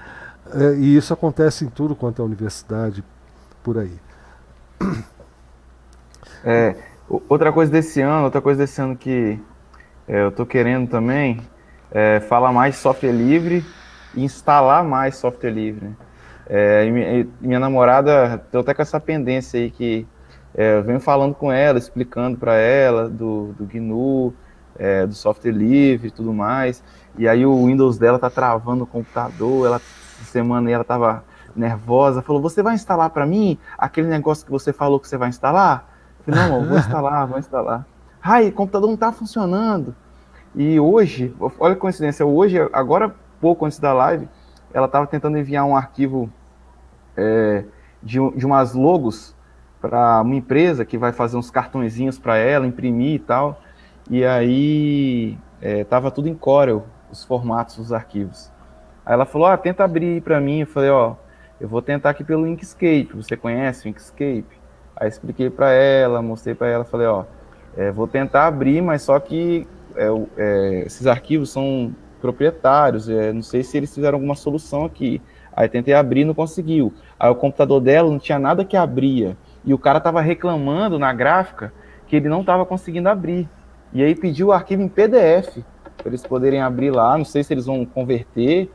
[0.53, 3.05] É, e isso acontece em tudo quanto é universidade
[3.63, 3.97] por aí.
[6.45, 6.77] É,
[7.29, 9.39] outra coisa desse ano, outra coisa desse ano que
[10.09, 11.41] é, eu estou querendo também
[11.91, 13.65] é falar mais software livre
[14.15, 15.97] e instalar mais software livre.
[16.49, 20.07] É, minha, minha, namorada tem até com essa pendência aí que
[20.55, 24.33] é, eu venho falando com ela, explicando para ela do, do GNU,
[24.79, 26.83] é, do software livre e tudo mais.
[27.19, 29.81] E aí o Windows dela tá travando o computador, ela
[30.25, 31.25] semana ela tava
[31.55, 35.29] nervosa, falou: "Você vai instalar para mim aquele negócio que você falou que você vai
[35.29, 35.96] instalar?"
[36.27, 37.87] Não, vou instalar, vou instalar.
[38.23, 39.95] Ai, o computador não está funcionando.
[40.55, 44.29] E hoje, olha a coincidência, hoje, agora pouco antes da live,
[44.73, 46.31] ela estava tentando enviar um arquivo
[47.17, 47.65] é,
[48.03, 49.35] de, de umas logos
[49.81, 53.61] para uma empresa que vai fazer uns cartõezinhos para ela, imprimir e tal.
[54.11, 58.51] E aí estava é, tudo em Corel, os formatos dos arquivos.
[59.05, 60.61] Aí ela falou, ah, tenta abrir para mim.
[60.61, 61.15] Eu falei, ó,
[61.61, 63.11] eu vou tentar aqui pelo Inkscape.
[63.15, 64.66] Você conhece o Inkscape?
[64.97, 67.25] Aí expliquei para ela, mostrei para ela, falei, ó,
[67.77, 73.43] é, vou tentar abrir, mas só que é, é, esses arquivos são proprietários, é, não
[73.43, 75.21] sei se eles fizeram alguma solução aqui.
[75.55, 76.93] Aí tentei abrir, não conseguiu.
[77.19, 79.37] Aí o computador dela não tinha nada que abria.
[79.65, 81.73] E o cara estava reclamando na gráfica
[82.07, 83.49] que ele não estava conseguindo abrir.
[83.93, 85.59] E aí pediu o arquivo em PDF
[85.97, 87.17] para eles poderem abrir lá.
[87.17, 88.71] Não sei se eles vão converter,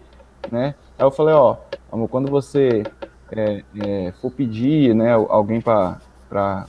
[0.51, 0.74] né?
[0.97, 1.57] Aí eu falei, ó,
[1.91, 2.84] amor, quando você
[3.32, 5.99] é, é, for pedir, né, alguém para
[6.32, 6.65] para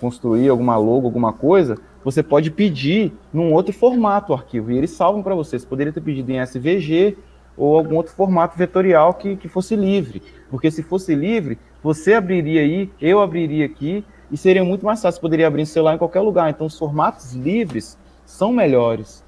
[0.00, 4.90] construir alguma logo, alguma coisa, você pode pedir num outro formato o arquivo e eles
[4.90, 5.58] salvam para você.
[5.58, 7.18] Você poderia ter pedido em SVG
[7.56, 10.22] ou algum outro formato vetorial que, que fosse livre.
[10.48, 15.16] Porque se fosse livre, você abriria aí, eu abriria aqui e seria muito mais fácil.
[15.16, 16.48] Você poderia abrir no celular em qualquer lugar.
[16.48, 19.24] Então, os formatos livres são melhores.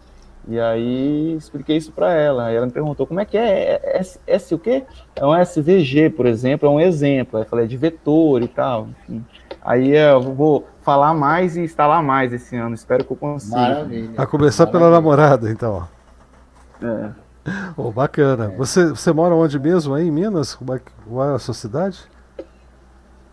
[0.48, 2.50] E aí expliquei isso para ela.
[2.50, 4.84] Ela me perguntou como é que é, é S, S o quê?
[5.14, 7.38] É um SVG, por exemplo, é um exemplo.
[7.38, 8.88] Aí eu falei é de vetor e tal.
[8.88, 9.24] Enfim.
[9.64, 12.74] Aí eu vou falar mais e instalar mais esse ano.
[12.74, 13.56] Espero que eu consiga.
[13.56, 14.10] Maravilha.
[14.16, 14.86] A começar Maravilha.
[14.86, 15.88] pela namorada, então.
[16.82, 17.10] É.
[17.76, 18.52] Oh, bacana.
[18.52, 18.56] É.
[18.56, 20.54] Você, você mora onde mesmo aí em Minas?
[20.54, 21.98] Qual é, qual é a sua cidade?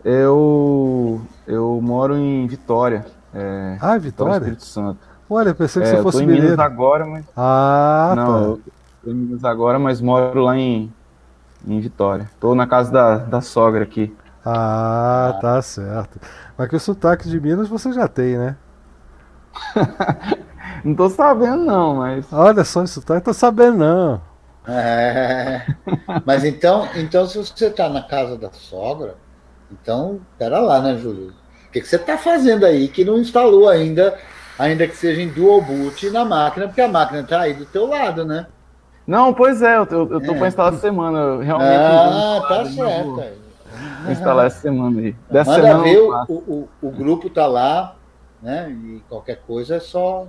[0.04, 3.04] Eu, eu moro em Vitória.
[3.34, 4.36] É, ah, Vitória?
[4.36, 4.98] Espírito Santo.
[5.28, 6.42] Olha, pensei que é, você fosse mineiro.
[6.42, 7.24] Eu tô em Minas agora, mas...
[7.36, 8.40] Ah, Não, tá.
[8.40, 8.60] eu
[9.04, 10.92] tô em Minas agora, mas moro lá em,
[11.66, 12.28] em Vitória.
[12.40, 14.12] Tô na casa da, da sogra aqui.
[14.44, 16.18] Ah, tá certo.
[16.56, 18.56] Mas que o sotaque de Minas você já tem, né?
[20.84, 22.32] não tô sabendo não, mas.
[22.32, 24.30] Olha só, esse sotaque tô sabendo não.
[24.66, 25.66] É,
[26.24, 29.16] mas então, então se você tá na casa da sogra,
[29.70, 31.32] então, pera lá, né, Júlio?
[31.68, 34.18] O que, que você tá fazendo aí que não instalou ainda,
[34.58, 37.86] ainda que seja em dual boot na máquina, porque a máquina tá aí do teu
[37.86, 38.46] lado, né?
[39.06, 40.38] Não, pois é, eu, eu, eu tô é.
[40.38, 41.42] para instalar essa semana.
[41.42, 41.74] Realmente.
[41.74, 43.22] Ah, tá certo.
[44.02, 45.16] Vou instalar essa semana aí.
[45.30, 47.96] Dessa Manda semana ver, o, o, o, grupo tá lá,
[48.42, 48.70] né?
[48.70, 50.28] E qualquer coisa é só,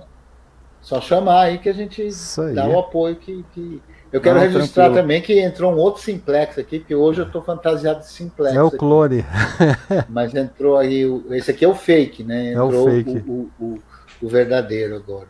[0.80, 2.08] só chamar aí que a gente
[2.54, 3.44] dá o apoio que.
[3.52, 3.82] que...
[4.12, 5.02] Eu quero Não, registrar tranquilo.
[5.02, 8.54] também que entrou um outro simplex aqui, porque hoje eu estou fantasiado de simplex.
[8.54, 9.24] É o clone.
[10.08, 11.02] Mas entrou aí.
[11.30, 12.50] Esse aqui é o fake, né?
[12.52, 13.24] Entrou é o, fake.
[13.26, 13.82] O, o,
[14.20, 15.28] o verdadeiro agora.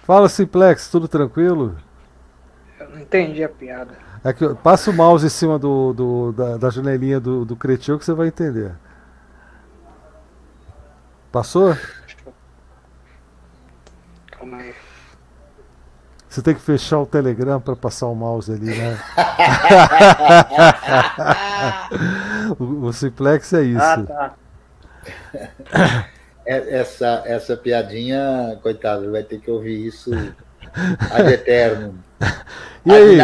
[0.00, 1.76] Fala, simplex, tudo tranquilo?
[2.78, 4.07] Eu não entendi a piada.
[4.24, 7.98] É que, passa o mouse em cima do, do da, da, janelinha do, do Cretil
[7.98, 8.72] que você vai entender.
[11.30, 11.76] Passou?
[14.30, 14.74] Calma aí.
[16.28, 18.98] Você tem que fechar o Telegram para passar o mouse ali, né?
[22.58, 23.80] o, o, Simplex é isso.
[23.80, 24.34] Ah, tá.
[26.50, 30.10] É, essa, essa piadinha, coitado, vai ter que ouvir isso
[31.10, 32.02] ad eterno.
[32.86, 33.20] E aí?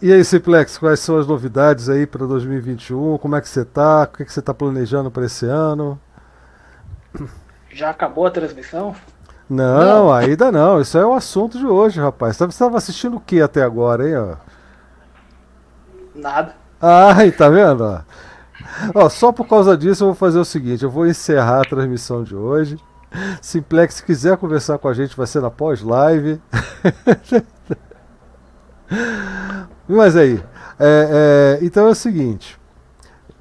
[0.00, 3.16] E aí, Simplex, quais são as novidades aí para 2021?
[3.16, 4.02] Como é que você está?
[4.02, 5.98] O que, que você está planejando para esse ano?
[7.70, 8.94] Já acabou a transmissão?
[9.48, 10.80] Não, não, ainda não.
[10.80, 12.36] Isso é o assunto de hoje, rapaz.
[12.36, 14.16] Você estava assistindo o que até agora, hein?
[14.16, 14.36] Ó?
[16.14, 16.54] Nada.
[16.80, 18.04] Ah, tá vendo?
[18.94, 22.22] Ó, só por causa disso eu vou fazer o seguinte: eu vou encerrar a transmissão
[22.22, 22.78] de hoje.
[23.40, 26.40] Simplex, se quiser conversar com a gente, vai ser na pós-live.
[29.88, 30.42] Mas aí,
[30.78, 32.58] é, é, então é o seguinte.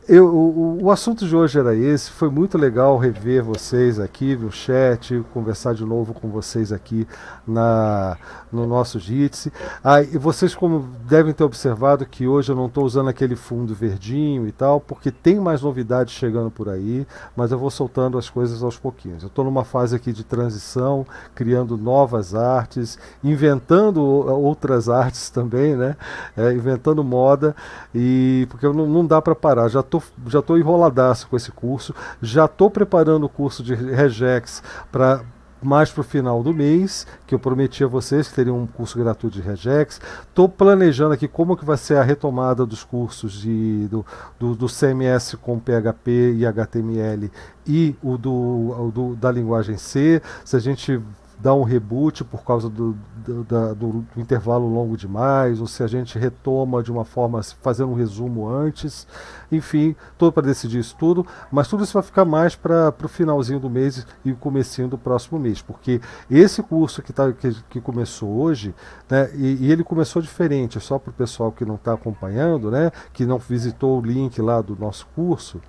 [0.07, 2.11] Eu, o, o, assunto de hoje era esse.
[2.11, 7.07] Foi muito legal rever vocês aqui no chat, conversar de novo com vocês aqui
[7.47, 8.15] na,
[8.55, 9.51] no nosso Jitsi.
[9.83, 13.73] Ah, e vocês, como devem ter observado, que hoje eu não estou usando aquele fundo
[13.73, 18.29] verdinho e tal, porque tem mais novidades chegando por aí, mas eu vou soltando as
[18.29, 19.23] coisas aos pouquinhos.
[19.23, 25.97] Eu estou numa fase aqui de transição, criando novas artes, inventando outras artes também, né?
[26.37, 27.55] É, inventando moda,
[27.93, 29.67] e porque não, não dá para parar.
[29.67, 33.73] Já tô tô, já estou enroladaço com esse curso, já estou preparando o curso de
[33.73, 34.61] Regex
[34.91, 35.21] para
[35.65, 38.97] mais para o final do mês, que eu prometi a vocês que teria um curso
[38.97, 39.99] gratuito de Regex.
[40.21, 44.05] Estou planejando aqui como que vai ser a retomada dos cursos de, do,
[44.39, 47.31] do, do CMS com PHP e HTML
[47.67, 50.21] e o do, o do, da linguagem C.
[50.43, 51.01] Se a gente
[51.39, 55.87] dar um reboot por causa do, do, do, do, intervalo longo demais, ou se a
[55.87, 59.07] gente retoma de uma forma, fazendo um resumo antes.
[59.51, 63.59] Enfim, estou para decidir isso tudo, mas tudo isso vai ficar mais para o finalzinho
[63.59, 67.81] do mês e o comecinho do próximo mês, porque esse curso que, tá, que, que
[67.81, 68.73] começou hoje,
[69.09, 72.91] né, e, e, ele começou diferente, só para o pessoal que não está acompanhando, né,
[73.13, 75.61] que não visitou o link lá do nosso curso,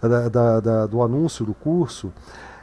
[0.00, 2.12] da, da, da, do anúncio do curso,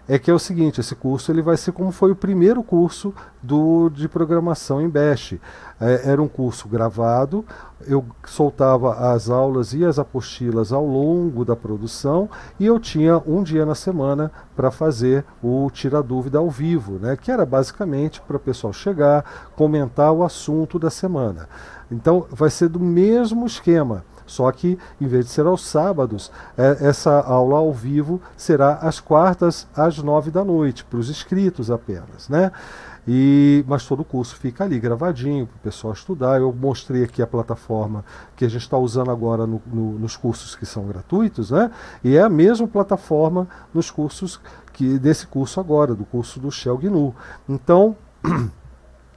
[0.08, 3.14] é que é o seguinte, esse curso ele vai ser como foi o primeiro curso
[3.42, 5.36] do, de programação em Bash.
[5.80, 7.44] É, era um curso gravado,
[7.88, 12.30] eu soltava as aulas e as apostilas ao longo da produção
[12.60, 17.18] e eu tinha um dia na semana para fazer o Tira Dúvida ao vivo, né,
[17.18, 21.50] que era basicamente para o pessoal chegar, comentar o assunto da semana.
[21.92, 24.04] Então vai ser do mesmo esquema.
[24.26, 29.00] Só que, em vez de ser aos sábados, é, essa aula ao vivo será às
[29.00, 32.28] quartas, às nove da noite, para os inscritos apenas.
[32.30, 32.52] Né?
[33.08, 36.40] E, mas todo o curso fica ali gravadinho para o pessoal estudar.
[36.40, 38.04] Eu mostrei aqui a plataforma
[38.36, 41.70] que a gente está usando agora no, no, nos cursos que são gratuitos, né?
[42.04, 44.40] E é a mesma plataforma nos cursos
[44.74, 47.14] que desse curso agora, do curso do Shell GNU.
[47.48, 47.96] Então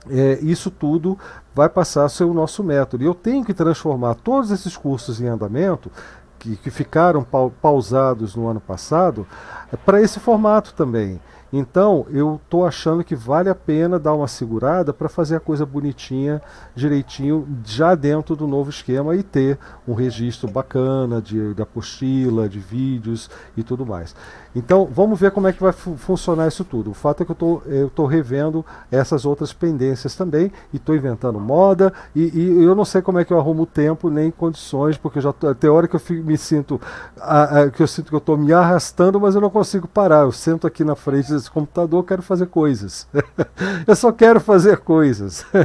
[0.08, 1.18] é, isso tudo
[1.54, 3.02] vai passar a ser o nosso método.
[3.02, 5.90] E eu tenho que transformar todos esses cursos em andamento,
[6.38, 7.26] que, que ficaram
[7.60, 9.26] pausados no ano passado,
[9.72, 11.20] é, para esse formato também.
[11.50, 15.64] Então, eu estou achando que vale a pena dar uma segurada para fazer a coisa
[15.64, 16.42] bonitinha,
[16.74, 22.58] direitinho, já dentro do novo esquema e ter um registro bacana de, de apostila, de
[22.58, 24.14] vídeos e tudo mais.
[24.58, 26.90] Então, vamos ver como é que vai funcionar isso tudo.
[26.90, 31.92] O fato é que eu estou revendo essas outras pendências também e estou inventando moda
[32.14, 35.32] e, e, eu não sei como é que eu arrumo tempo nem condições, porque já
[35.32, 36.80] tem hora que eu fico, me sinto,
[37.20, 40.22] a, a, que eu sinto que eu estou me arrastando, mas eu não consigo parar.
[40.22, 43.06] Eu sento aqui na frente desse computador, quero fazer coisas.
[43.86, 45.46] eu só quero fazer coisas.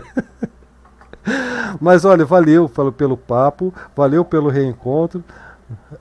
[1.79, 5.23] Mas olha, valeu pelo, pelo papo, valeu pelo reencontro.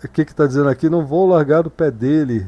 [0.04, 0.90] O que está dizendo aqui?
[0.90, 2.46] Não vou largar do pé dele.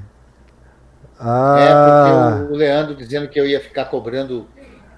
[1.19, 1.57] Ah.
[1.59, 4.47] É, porque o Leandro dizendo que eu ia ficar cobrando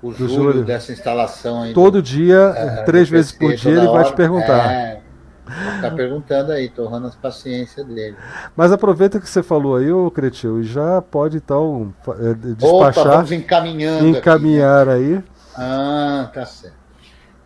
[0.02, 0.64] o Júlio, Júlio.
[0.64, 1.74] dessa instalação aí.
[1.74, 4.72] Todo dia, é, três vezes por dia, ele vai te perguntar.
[4.72, 5.00] É,
[5.80, 8.16] Tá perguntando aí, torrando as paciências dele.
[8.56, 13.04] Mas aproveita que você falou aí, ô Cretil, e já pode então é, despachar.
[13.06, 14.08] Opa, vamos encaminhando.
[14.08, 15.14] Encaminhar aqui, né?
[15.16, 15.24] aí.
[15.56, 16.74] Ah, tá certo.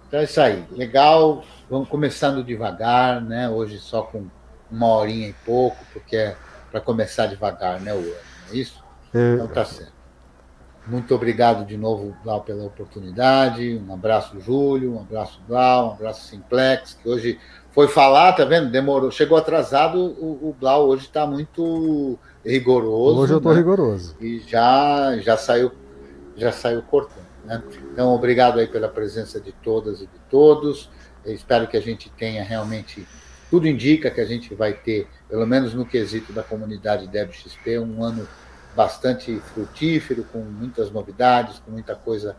[0.08, 0.64] Então é isso aí.
[0.72, 1.44] Legal.
[1.68, 3.50] Vamos começando devagar, né?
[3.50, 4.24] Hoje só com
[4.70, 6.36] uma horinha e pouco, porque é
[6.70, 8.82] para começar devagar, né, o ano, é isso?
[9.14, 9.34] É...
[9.34, 10.00] Então tá certo.
[10.86, 13.80] Muito obrigado de novo, Blau, pela oportunidade.
[13.86, 14.96] Um abraço, Júlio.
[14.96, 15.90] Um abraço, Blau.
[15.90, 17.38] Um abraço, Simplex, que hoje
[17.70, 18.70] foi falar, tá vendo?
[18.70, 19.10] Demorou.
[19.10, 19.98] Chegou atrasado.
[19.98, 23.20] O, o Blau hoje está muito rigoroso.
[23.20, 23.58] Hoje eu estou né?
[23.58, 24.16] rigoroso.
[24.20, 25.70] E já, já saiu
[26.36, 27.26] já saiu cortando.
[27.44, 27.62] Né?
[27.92, 30.90] Então, obrigado aí pela presença de todas e de todos.
[31.24, 33.06] Eu espero que a gente tenha realmente.
[33.50, 38.04] Tudo indica que a gente vai ter, pelo menos no quesito da comunidade DebXP, um
[38.04, 38.26] ano
[38.76, 42.36] bastante frutífero, com muitas novidades, com muita coisa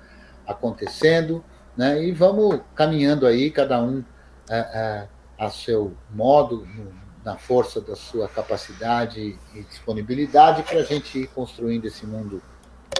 [0.48, 1.44] acontecendo,
[1.76, 2.02] né?
[2.04, 4.04] E vamos caminhando aí, cada um
[4.50, 5.08] é, é,
[5.38, 6.94] a seu modo, no,
[7.26, 12.42] na força da sua capacidade e disponibilidade, para a gente ir construindo esse mundo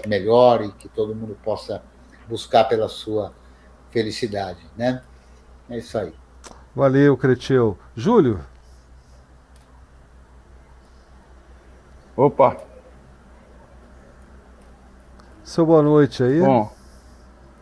[0.06, 1.82] melhor e que todo mundo possa
[2.28, 3.32] buscar pela sua
[3.90, 5.02] felicidade, né?
[5.68, 6.12] É isso aí.
[6.74, 7.76] Valeu, Cretil.
[7.94, 8.40] Júlio.
[12.16, 12.56] Opa.
[15.44, 16.40] Seu boa noite aí.
[16.40, 16.72] Bom,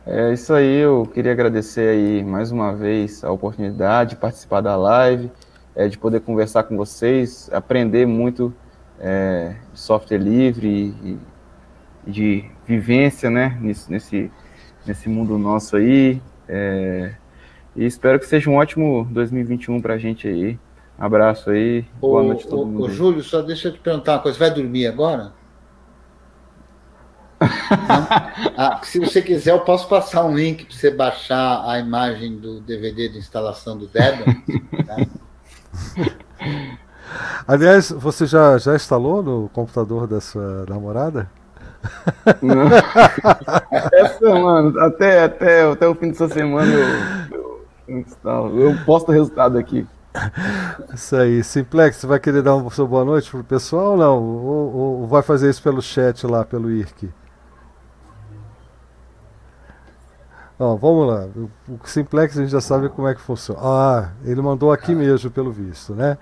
[0.06, 0.76] é isso aí.
[0.76, 5.28] Eu queria agradecer aí mais uma vez a oportunidade de participar da live,
[5.74, 8.54] é, de poder conversar com vocês, aprender muito
[9.00, 10.68] é, de software livre
[11.02, 11.18] e,
[12.06, 14.30] e de vivência, né, nesse, nesse,
[14.86, 16.22] nesse mundo nosso aí.
[16.48, 17.12] É,
[17.76, 20.58] e espero que seja um ótimo 2021 para a gente aí.
[20.98, 21.84] Abraço aí.
[22.00, 22.84] Boa noite a todo mundo.
[22.84, 24.38] Ô, Júlio, só deixa eu te perguntar uma coisa.
[24.38, 25.32] Vai dormir agora?
[28.56, 32.60] ah, se você quiser, eu posso passar um link para você baixar a imagem do
[32.60, 34.36] DVD de instalação do Debian.
[34.86, 34.96] Tá?
[37.48, 41.30] Aliás, você já, já instalou no computador da sua namorada?
[42.42, 42.68] Não.
[43.92, 47.39] Essa, mano, até, até, até o fim dessa semana eu,
[48.56, 49.86] eu posto o resultado aqui.
[50.92, 51.42] Isso aí.
[51.44, 54.22] Simplex, você vai querer dar uma boa noite pro pessoal ou não?
[54.22, 57.08] Ou, ou, vai fazer isso pelo chat lá, pelo IRC?
[60.62, 61.26] Ó, vamos lá.
[61.66, 63.58] O Simplex a gente já sabe como é que funciona.
[63.62, 66.18] Ah, ele mandou aqui mesmo, pelo visto, né?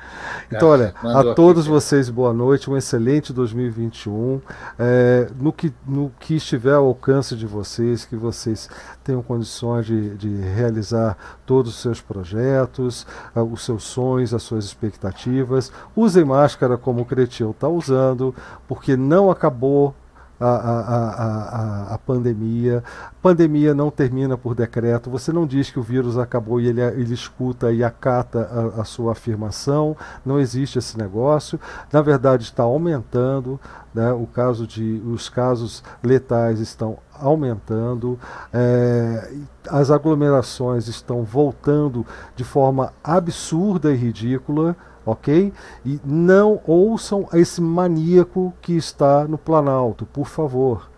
[0.47, 4.41] Então, olha, a todos aqui, vocês boa noite, um excelente 2021.
[4.79, 8.71] É, no, que, no que estiver ao alcance de vocês, que vocês
[9.03, 14.65] tenham condições de, de realizar todos os seus projetos, ah, os seus sonhos, as suas
[14.67, 15.73] expectativas.
[15.97, 18.33] Usem máscara como o Cretil está usando,
[18.69, 19.97] porque não acabou
[20.41, 22.83] a, a, a, a, pandemia.
[23.21, 25.11] Pandemia não termina por decreto.
[25.11, 28.85] Você não diz que o vírus acabou e ele, ele escuta e acata a, a
[28.85, 29.97] sua afirmação.
[30.25, 31.59] Não existe esse negócio.
[31.93, 33.59] Na verdade, está aumentando.
[33.93, 34.13] Né?
[34.13, 38.19] O caso de, os casos letais estão aumentando.
[38.53, 39.33] É,
[39.69, 42.07] as aglomerações estão voltando
[42.37, 44.77] de forma absurda e ridícula
[45.09, 45.53] ok?
[45.85, 50.89] E não ouçam esse maníaco que está no Planalto, por favor.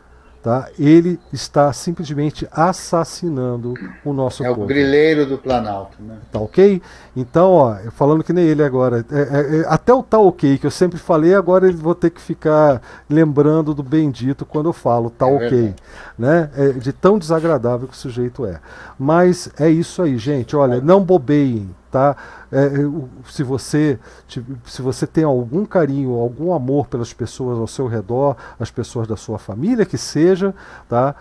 [0.43, 0.70] Tá?
[0.78, 4.62] Ele está simplesmente assassinando o nosso é povo.
[4.62, 6.16] É o grileiro do Planalto, né?
[6.32, 6.81] Tá ok?
[7.15, 10.66] Então, ó, falando que nem ele agora, é, é, é, até o tá ok que
[10.66, 15.11] eu sempre falei, agora ele vou ter que ficar lembrando do bendito quando eu falo
[15.11, 15.82] tá é ok, verdade.
[16.19, 16.51] né?
[16.57, 18.61] É de tão desagradável que o sujeito é.
[18.99, 20.57] Mas é isso aí, gente.
[20.57, 22.17] Olha, não bobeiem, tá?
[22.51, 22.71] É, é
[23.25, 23.99] se você
[24.65, 29.17] se você tem algum carinho, algum amor pelas pessoas ao seu redor, as pessoas da
[29.17, 30.55] sua família que seja,
[30.89, 31.15] tá?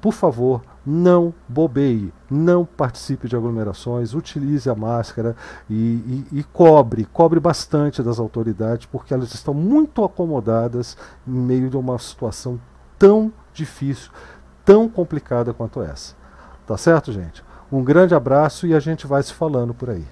[0.00, 5.34] Por favor, não bobeie, não participe de aglomerações, utilize a máscara
[5.68, 10.96] e, e, e, cobre, cobre bastante das autoridades, porque elas estão muito acomodadas
[11.26, 12.60] em meio de uma situação
[12.98, 14.10] tão difícil,
[14.64, 16.14] tão complicada quanto essa.
[16.66, 17.43] Tá certo, gente?
[17.72, 20.04] Um grande abraço e a gente vai se falando por aí.